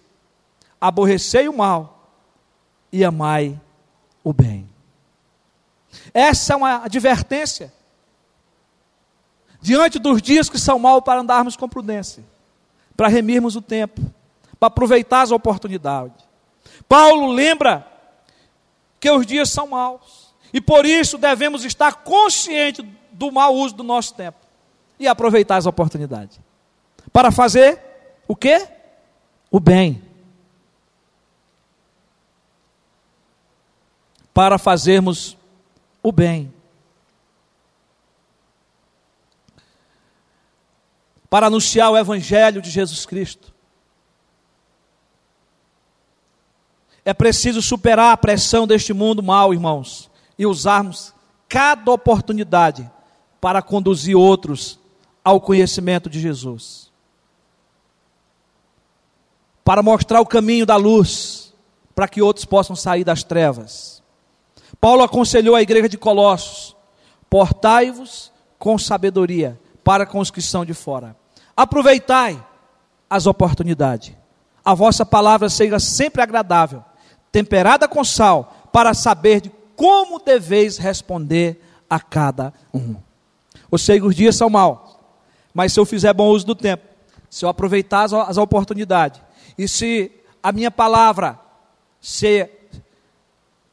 [0.79, 2.09] aborrecei o mal
[2.91, 3.59] e amai
[4.23, 4.69] o bem.
[6.13, 7.73] Essa é uma advertência.
[9.61, 12.23] Diante dos dias que são maus para andarmos com prudência,
[12.97, 14.01] para remirmos o tempo,
[14.59, 16.25] para aproveitar as oportunidades.
[16.89, 17.87] Paulo lembra
[18.99, 20.20] que os dias são maus.
[20.53, 24.37] E por isso devemos estar conscientes do mau uso do nosso tempo
[24.99, 26.39] e aproveitar as oportunidades.
[27.11, 27.79] Para fazer
[28.27, 28.67] o quê?
[29.49, 30.01] O bem.
[34.33, 35.37] Para fazermos
[36.03, 36.53] o bem.
[41.29, 43.53] Para anunciar o Evangelho de Jesus Cristo.
[47.05, 50.10] É preciso superar a pressão deste mundo mal, irmãos
[50.41, 51.13] e usarmos
[51.47, 52.89] cada oportunidade
[53.39, 54.79] para conduzir outros
[55.23, 56.91] ao conhecimento de Jesus.
[59.63, 61.53] Para mostrar o caminho da luz,
[61.93, 64.01] para que outros possam sair das trevas.
[64.79, 66.75] Paulo aconselhou a igreja de Colossos:
[67.29, 71.15] portai-vos com sabedoria para com os que são de fora.
[71.55, 72.43] Aproveitai
[73.07, 74.15] as oportunidades.
[74.65, 76.83] A vossa palavra seja sempre agradável,
[77.31, 82.95] temperada com sal, para saber de como deveis responder a cada um.
[83.71, 84.77] Eu sei que os dias são maus,
[85.51, 86.83] mas se eu fizer bom uso do tempo,
[87.31, 89.19] se eu aproveitar as, as oportunidades,
[89.57, 90.11] e se
[90.43, 91.39] a minha palavra
[91.99, 92.47] se,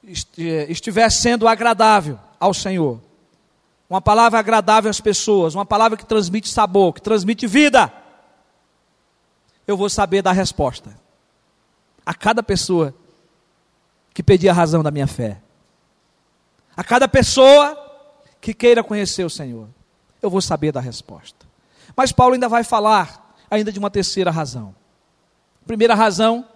[0.02, 2.98] estiver sendo agradável ao Senhor,
[3.90, 7.92] uma palavra agradável às pessoas, uma palavra que transmite sabor, que transmite vida,
[9.66, 10.98] eu vou saber dar resposta
[12.06, 12.94] a cada pessoa
[14.14, 15.42] que pedir a razão da minha fé
[16.78, 17.76] a cada pessoa
[18.40, 19.68] que queira conhecer o Senhor.
[20.22, 21.44] Eu vou saber da resposta.
[21.96, 24.72] Mas Paulo ainda vai falar ainda de uma terceira razão.
[25.66, 26.46] Primeira razão,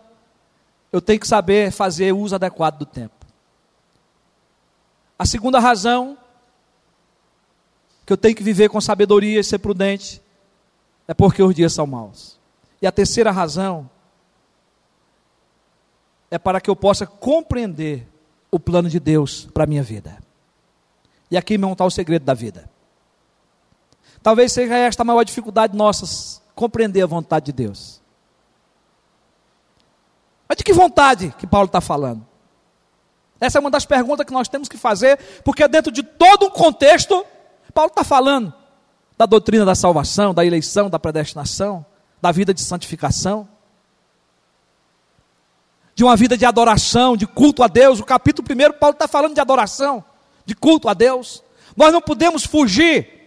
[0.92, 3.26] eu tenho que saber fazer uso adequado do tempo.
[5.18, 6.16] A segunda razão,
[8.06, 10.22] que eu tenho que viver com sabedoria e ser prudente,
[11.08, 12.38] é porque os dias são maus.
[12.80, 13.90] E a terceira razão
[16.30, 18.06] é para que eu possa compreender
[18.52, 20.21] o plano de Deus para a minha vida.
[21.32, 22.68] E aqui, meu irmão, está o segredo da vida.
[24.22, 28.02] Talvez seja esta a maior dificuldade nossa, compreender a vontade de Deus.
[30.46, 32.26] Mas de que vontade que Paulo está falando?
[33.40, 36.50] Essa é uma das perguntas que nós temos que fazer, porque dentro de todo um
[36.50, 37.24] contexto,
[37.72, 38.52] Paulo está falando
[39.16, 41.82] da doutrina da salvação, da eleição, da predestinação,
[42.20, 43.48] da vida de santificação
[45.94, 48.00] de uma vida de adoração, de culto a Deus.
[48.00, 50.04] O capítulo 1, Paulo está falando de adoração,
[50.44, 51.42] de culto a Deus.
[51.76, 53.22] Nós não podemos fugir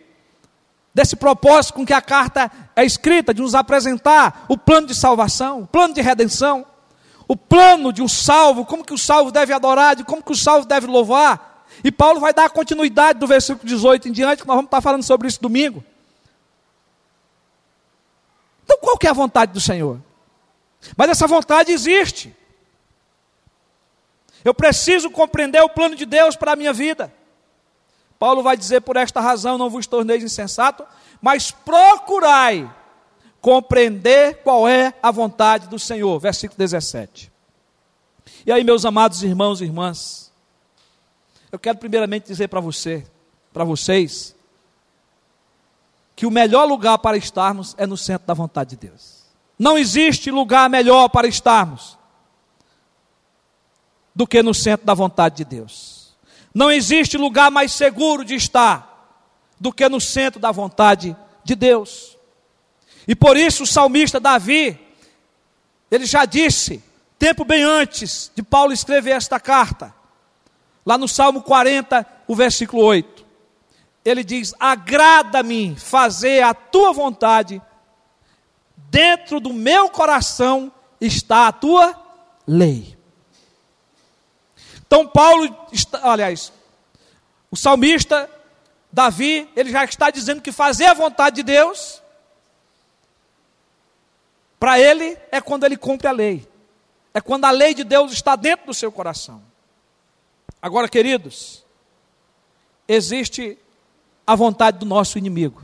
[0.93, 5.61] desse propósito com que a carta é escrita, de nos apresentar o plano de salvação,
[5.61, 6.65] o plano de redenção,
[7.27, 10.35] o plano de um salvo, como que o salvo deve adorar, de como que o
[10.35, 11.65] salvo deve louvar.
[11.83, 14.81] E Paulo vai dar a continuidade do versículo 18 em diante, que nós vamos estar
[14.81, 15.83] falando sobre isso domingo.
[18.63, 19.99] Então qual que é a vontade do Senhor?
[20.95, 22.35] Mas essa vontade existe.
[24.45, 27.11] Eu preciso compreender o plano de Deus para a minha vida.
[28.19, 30.85] Paulo vai dizer: por esta razão não vos torneis insensato,
[31.19, 32.71] mas procurai
[33.41, 36.19] compreender qual é a vontade do Senhor.
[36.19, 37.31] Versículo 17.
[38.45, 40.31] E aí, meus amados irmãos e irmãs,
[41.51, 43.03] eu quero primeiramente dizer para você,
[43.51, 44.35] para vocês,
[46.15, 49.25] que o melhor lugar para estarmos é no centro da vontade de Deus.
[49.57, 51.97] Não existe lugar melhor para estarmos
[54.15, 56.15] do que no centro da vontade de Deus.
[56.53, 59.19] Não existe lugar mais seguro de estar
[59.59, 62.17] do que no centro da vontade de Deus.
[63.07, 64.79] E por isso o salmista Davi,
[65.91, 66.81] ele já disse,
[67.19, 69.93] tempo bem antes de Paulo escrever esta carta,
[70.85, 73.25] lá no Salmo 40, o versículo 8,
[74.05, 77.61] ele diz: Agrada-me fazer a tua vontade,
[78.89, 81.95] dentro do meu coração está a tua
[82.47, 82.94] lei.
[84.87, 86.51] Então Paulo, está, aliás,
[87.51, 88.29] o salmista
[88.91, 92.01] Davi, ele já está dizendo que fazer a vontade de Deus
[94.57, 96.47] para ele é quando ele cumpre a lei.
[97.13, 99.41] É quando a lei de Deus está dentro do seu coração.
[100.61, 101.63] Agora, queridos,
[102.87, 103.57] existe
[104.25, 105.61] a vontade do nosso inimigo.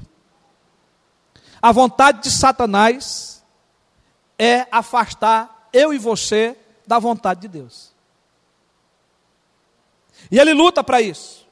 [1.62, 3.44] A vontade de Satanás
[4.38, 7.91] é afastar eu e você da vontade de Deus.
[10.30, 11.48] E ele luta para isso.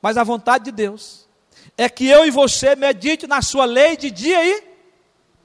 [0.00, 1.26] Mas a vontade de Deus
[1.76, 4.62] é que eu e você medite na sua lei de dia e,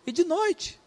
[0.05, 0.79] e de noite.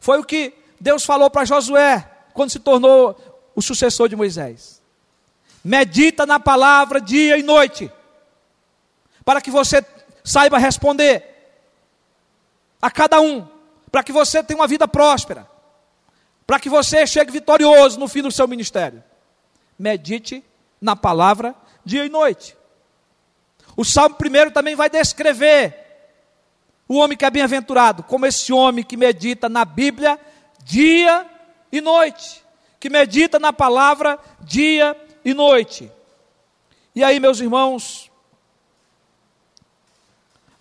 [0.00, 3.14] Foi o que Deus falou para Josué quando se tornou
[3.54, 4.80] o sucessor de Moisés.
[5.62, 7.92] Medita na palavra dia e noite,
[9.24, 9.84] para que você
[10.24, 11.24] saiba responder
[12.80, 13.46] a cada um,
[13.92, 15.48] para que você tenha uma vida próspera,
[16.46, 19.04] para que você chegue vitorioso no fim do seu ministério
[19.82, 20.44] medite
[20.80, 21.54] na palavra
[21.84, 22.56] dia e noite.
[23.76, 25.76] O Salmo primeiro também vai descrever
[26.86, 30.20] o homem que é bem-aventurado, como esse homem que medita na Bíblia
[30.62, 31.26] dia
[31.72, 32.44] e noite,
[32.78, 35.90] que medita na palavra dia e noite.
[36.94, 38.10] E aí, meus irmãos,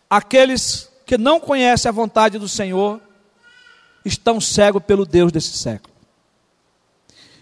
[0.10, 3.02] aqueles que não conhecem a vontade do Senhor
[4.06, 5.94] estão cegos pelo Deus desse século.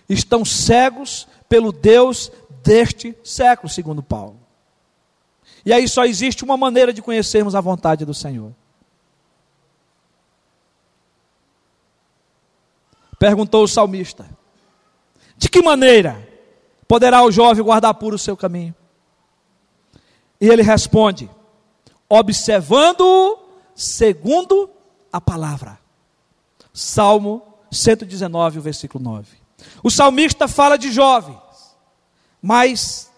[0.10, 2.32] Estão cegos pelo Deus
[2.64, 4.40] deste século, segundo Paulo.
[5.66, 8.54] E aí só existe uma maneira de conhecermos a vontade do Senhor.
[13.18, 14.30] Perguntou o salmista:
[15.36, 16.26] De que maneira
[16.88, 18.74] poderá o jovem guardar puro o seu caminho?
[20.40, 21.30] E ele responde:
[22.08, 23.38] Observando-o
[23.76, 24.70] segundo
[25.12, 25.78] a palavra.
[26.74, 27.42] Salmo
[27.72, 29.39] 119, versículo 9.
[29.84, 31.38] O salmista fala de jovens,
[32.42, 33.10] mas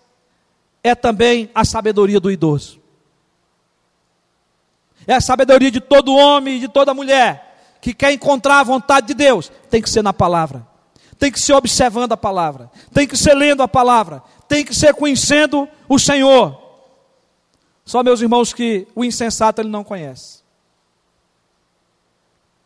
[0.83, 2.79] é também a sabedoria do idoso.
[5.07, 9.07] É a sabedoria de todo homem e de toda mulher que quer encontrar a vontade
[9.07, 9.51] de Deus.
[9.69, 10.65] Tem que ser na palavra,
[11.17, 14.93] tem que ser observando a palavra, tem que ser lendo a palavra, tem que ser
[14.93, 16.59] conhecendo o Senhor.
[17.83, 20.41] Só meus irmãos que o insensato ele não conhece.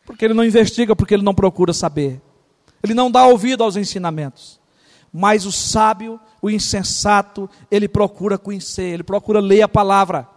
[0.05, 2.21] Porque ele não investiga, porque ele não procura saber
[2.85, 4.59] ele não dá ouvido aos ensinamentos.
[5.11, 10.27] Mas o sábio, o insensato, ele procura conhecer, ele procura ler a palavra.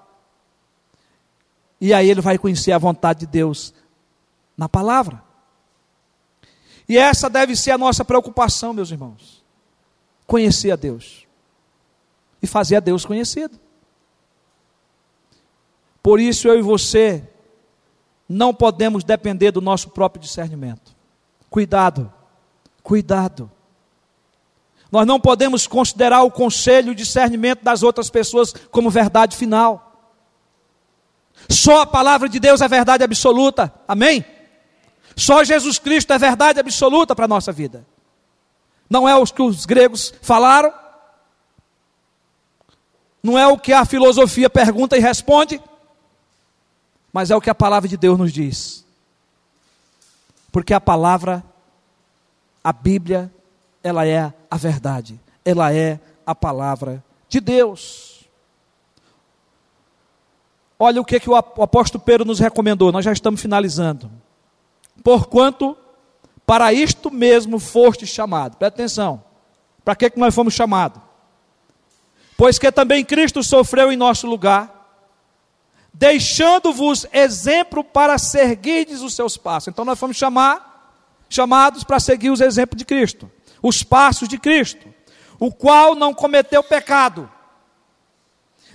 [1.81, 3.75] E aí ele vai conhecer a vontade de Deus
[4.57, 5.23] na palavra.
[6.89, 9.45] E essa deve ser a nossa preocupação, meus irmãos.
[10.27, 11.27] Conhecer a Deus.
[12.43, 13.59] E fazer a Deus conhecido.
[16.03, 17.29] Por isso eu e você
[18.29, 20.97] não podemos depender do nosso próprio discernimento.
[21.51, 22.13] Cuidado.
[22.89, 23.51] Cuidado.
[24.91, 30.11] Nós não podemos considerar o conselho e o discernimento das outras pessoas como verdade final.
[31.51, 33.71] Só a palavra de Deus é verdade absoluta.
[33.87, 34.25] Amém?
[35.15, 37.87] Só Jesus Cristo é verdade absoluta para a nossa vida.
[38.89, 40.73] Não é o que os gregos falaram.
[43.23, 45.61] Não é o que a filosofia pergunta e responde.
[47.13, 48.83] Mas é o que a palavra de Deus nos diz.
[50.51, 51.45] Porque a palavra
[52.69, 53.33] a Bíblia,
[53.83, 58.29] ela é a verdade, ela é a palavra de Deus.
[60.79, 64.11] olha o que, que o apóstolo Pedro nos recomendou, nós já estamos finalizando.
[65.03, 65.79] Porquanto
[66.45, 68.59] para isto mesmo foste chamado.
[68.59, 69.25] Presta atenção.
[69.83, 71.01] Para que, que nós fomos chamados?
[72.37, 74.91] Pois que também Cristo sofreu em nosso lugar,
[75.95, 79.69] deixando-vos exemplo para seguirdes os seus passos.
[79.69, 80.69] Então nós fomos chamar,
[81.29, 83.31] chamados para seguir os exemplos de Cristo,
[83.63, 84.87] os passos de Cristo,
[85.39, 87.31] o qual não cometeu pecado,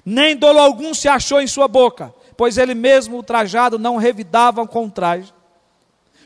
[0.05, 4.89] nem dolo algum se achou em sua boca, pois ele mesmo ultrajado não revidava com
[4.89, 5.33] traje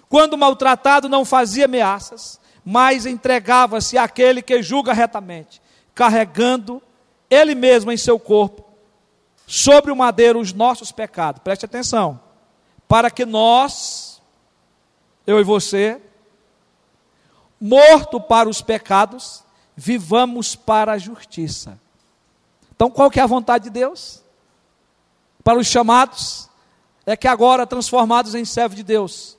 [0.10, 5.62] quando maltratado, não fazia ameaças, mas entregava-se àquele que julga retamente,
[5.94, 6.82] carregando
[7.30, 8.66] ele mesmo em seu corpo,
[9.46, 11.42] sobre o madeiro, os nossos pecados.
[11.42, 12.20] Preste atenção.
[12.88, 14.22] Para que nós,
[15.26, 16.02] eu e você,
[17.60, 19.44] morto para os pecados,
[19.76, 21.80] vivamos para a justiça.
[22.76, 24.22] Então, qual que é a vontade de Deus?
[25.44, 26.50] Para os chamados,
[27.06, 29.38] é que agora transformados em servo de Deus,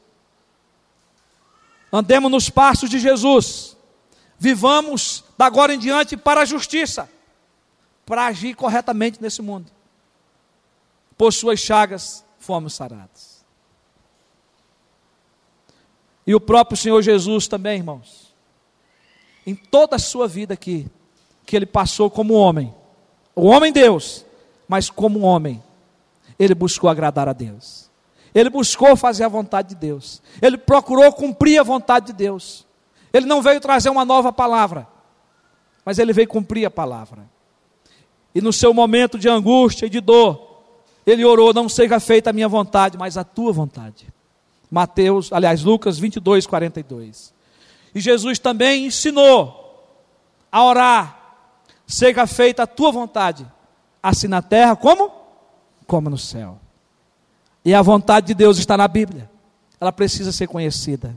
[1.92, 3.76] andemos nos passos de Jesus,
[4.38, 7.08] vivamos da agora em diante para a justiça,
[8.06, 9.70] para agir corretamente nesse mundo.
[11.16, 13.27] Por suas chagas fomos sarados.
[16.28, 18.34] E o próprio Senhor Jesus também, irmãos,
[19.46, 20.86] em toda a sua vida aqui,
[21.46, 22.74] que ele passou como homem,
[23.34, 24.26] o homem Deus,
[24.68, 25.62] mas como homem,
[26.38, 27.90] ele buscou agradar a Deus.
[28.34, 30.20] Ele buscou fazer a vontade de Deus.
[30.42, 32.66] Ele procurou cumprir a vontade de Deus.
[33.10, 34.86] Ele não veio trazer uma nova palavra,
[35.82, 37.22] mas ele veio cumprir a palavra.
[38.34, 40.62] E no seu momento de angústia e de dor,
[41.06, 44.17] ele orou: Não seja feita a minha vontade, mas a tua vontade.
[44.70, 47.32] Mateus, aliás, Lucas 22, 42.
[47.94, 49.64] E Jesus também ensinou
[50.52, 51.18] a orar:
[51.86, 53.46] Seja feita a tua vontade,
[54.02, 55.10] assim na terra como?
[55.86, 56.58] Como no céu.
[57.64, 59.30] E a vontade de Deus está na Bíblia.
[59.80, 61.14] Ela precisa ser conhecida.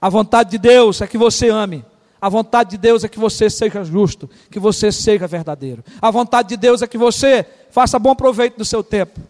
[0.00, 1.84] A vontade de Deus é que você ame.
[2.20, 5.84] A vontade de Deus é que você seja justo, que você seja verdadeiro.
[6.00, 9.20] A vontade de Deus é que você faça bom proveito do seu tempo.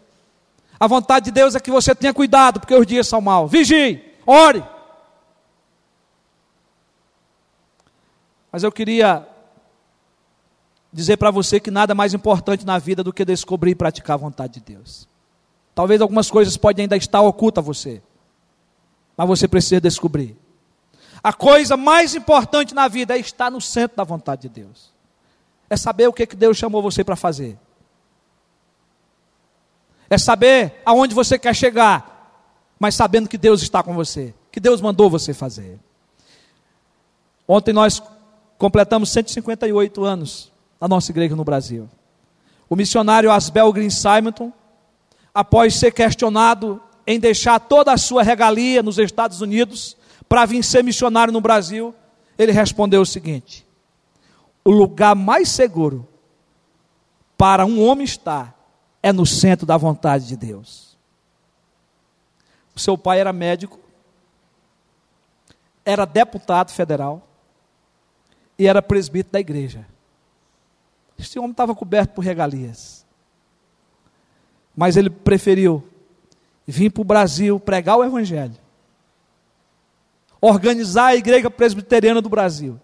[0.79, 3.51] A vontade de Deus é que você tenha cuidado, porque os dias são maus.
[3.51, 4.63] Vigie, ore.
[8.51, 9.27] Mas eu queria
[10.91, 14.17] dizer para você que nada mais importante na vida do que descobrir e praticar a
[14.17, 15.07] vontade de Deus.
[15.75, 18.01] Talvez algumas coisas podem ainda estar ocultas a você,
[19.15, 20.35] mas você precisa descobrir.
[21.23, 24.91] A coisa mais importante na vida é estar no centro da vontade de Deus.
[25.69, 27.59] É saber o que, que Deus chamou você para fazer.
[30.09, 32.45] É saber aonde você quer chegar,
[32.79, 35.79] mas sabendo que Deus está com você, que Deus mandou você fazer.
[37.47, 38.01] Ontem nós
[38.57, 41.89] completamos 158 anos na nossa igreja no Brasil.
[42.69, 44.51] O missionário Asbel Green Simonton
[45.33, 49.95] após ser questionado em deixar toda a sua regalia nos Estados Unidos
[50.27, 51.93] para vir ser missionário no Brasil,
[52.37, 53.65] ele respondeu o seguinte:
[54.65, 56.07] O lugar mais seguro
[57.37, 58.56] para um homem estar
[59.07, 60.97] é no centro da vontade de Deus.
[62.75, 63.79] O seu pai era médico,
[65.85, 67.25] era deputado federal
[68.59, 69.87] e era presbítero da igreja.
[71.17, 73.05] Esse homem estava coberto por regalias.
[74.75, 75.87] Mas ele preferiu
[76.67, 78.57] vir para o Brasil pregar o Evangelho,
[80.41, 82.77] organizar a igreja presbiteriana do Brasil,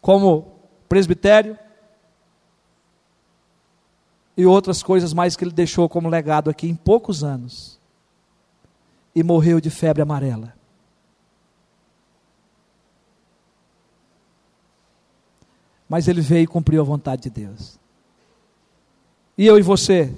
[0.00, 1.56] como presbitério
[4.36, 7.80] e outras coisas mais que ele deixou como legado aqui em poucos anos.
[9.14, 10.54] E morreu de febre amarela.
[15.88, 17.78] Mas ele veio e cumpriu a vontade de Deus.
[19.38, 20.14] E eu e você,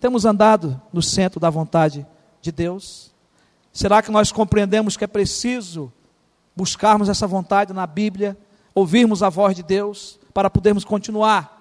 [0.00, 2.06] temos andado no centro da vontade
[2.42, 3.10] de Deus?
[3.72, 5.90] Será que nós compreendemos que é preciso
[6.54, 8.36] buscarmos essa vontade na Bíblia,
[8.74, 11.57] ouvirmos a voz de Deus, para podermos continuar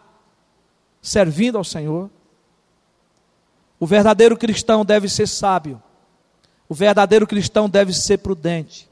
[1.02, 2.10] servindo ao Senhor?
[3.80, 5.82] O verdadeiro cristão deve ser sábio,
[6.68, 8.90] o verdadeiro cristão deve ser prudente,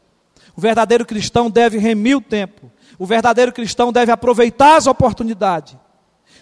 [0.56, 5.76] o verdadeiro cristão deve remir o tempo, o verdadeiro cristão deve aproveitar as oportunidades.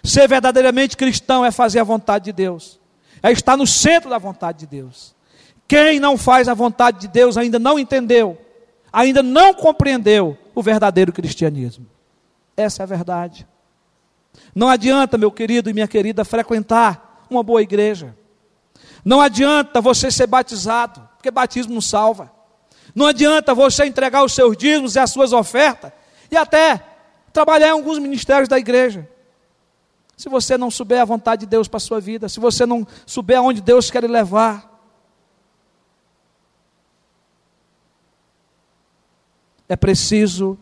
[0.03, 2.79] Ser verdadeiramente cristão é fazer a vontade de Deus
[3.23, 5.15] é estar no centro da vontade de Deus.
[5.65, 8.37] Quem não faz a vontade de Deus ainda não entendeu,
[8.91, 11.87] ainda não compreendeu o verdadeiro cristianismo.
[12.55, 13.47] Essa é a verdade.
[14.53, 18.15] Não adianta, meu querido e minha querida, frequentar uma boa igreja.
[19.03, 22.31] Não adianta você ser batizado, porque batismo não salva.
[22.95, 25.91] Não adianta você entregar os seus dízimos e as suas ofertas
[26.29, 26.83] e até
[27.31, 29.09] trabalhar em alguns ministérios da igreja.
[30.15, 32.87] Se você não souber a vontade de Deus para a sua vida, se você não
[33.05, 34.71] souber aonde Deus quer levar,
[39.67, 40.57] é preciso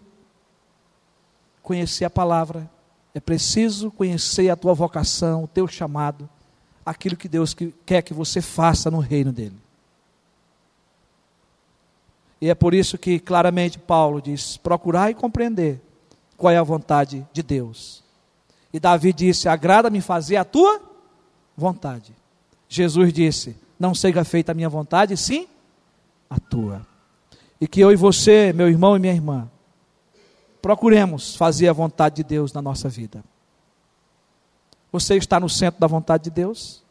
[1.61, 2.69] conhecer a palavra,
[3.13, 6.29] é preciso conhecer a tua vocação, o teu chamado,
[6.85, 7.55] aquilo que Deus
[7.85, 9.57] quer que você faça no reino dele.
[12.39, 15.79] E é por isso que claramente Paulo diz: procurar e compreender
[16.35, 18.03] qual é a vontade de Deus.
[18.73, 20.81] E Davi disse: agrada-me fazer a tua
[21.55, 22.15] vontade.
[22.67, 25.47] Jesus disse: não seja feita a minha vontade, sim
[26.29, 26.87] a tua.
[27.59, 29.50] E que eu e você, meu irmão e minha irmã,
[30.61, 33.23] procuremos fazer a vontade de Deus na nossa vida.
[34.91, 36.83] Você está no centro da vontade de Deus?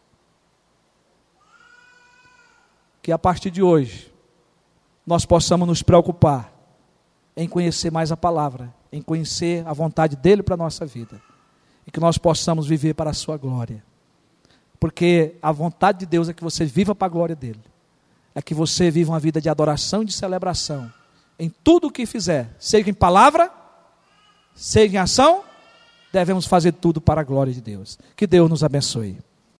[3.02, 4.12] Que a partir de hoje
[5.06, 6.52] nós possamos nos preocupar
[7.36, 11.20] em conhecer mais a palavra, em conhecer a vontade dele para a nossa vida.
[11.86, 13.82] E que nós possamos viver para a sua glória.
[14.78, 17.60] Porque a vontade de Deus é que você viva para a glória dele.
[18.34, 20.90] É que você viva uma vida de adoração e de celebração
[21.40, 23.50] em tudo o que fizer, seja em palavra
[24.60, 25.42] seja em ação,
[26.12, 27.98] devemos fazer tudo para a glória de Deus.
[28.14, 29.16] Que Deus nos abençoe.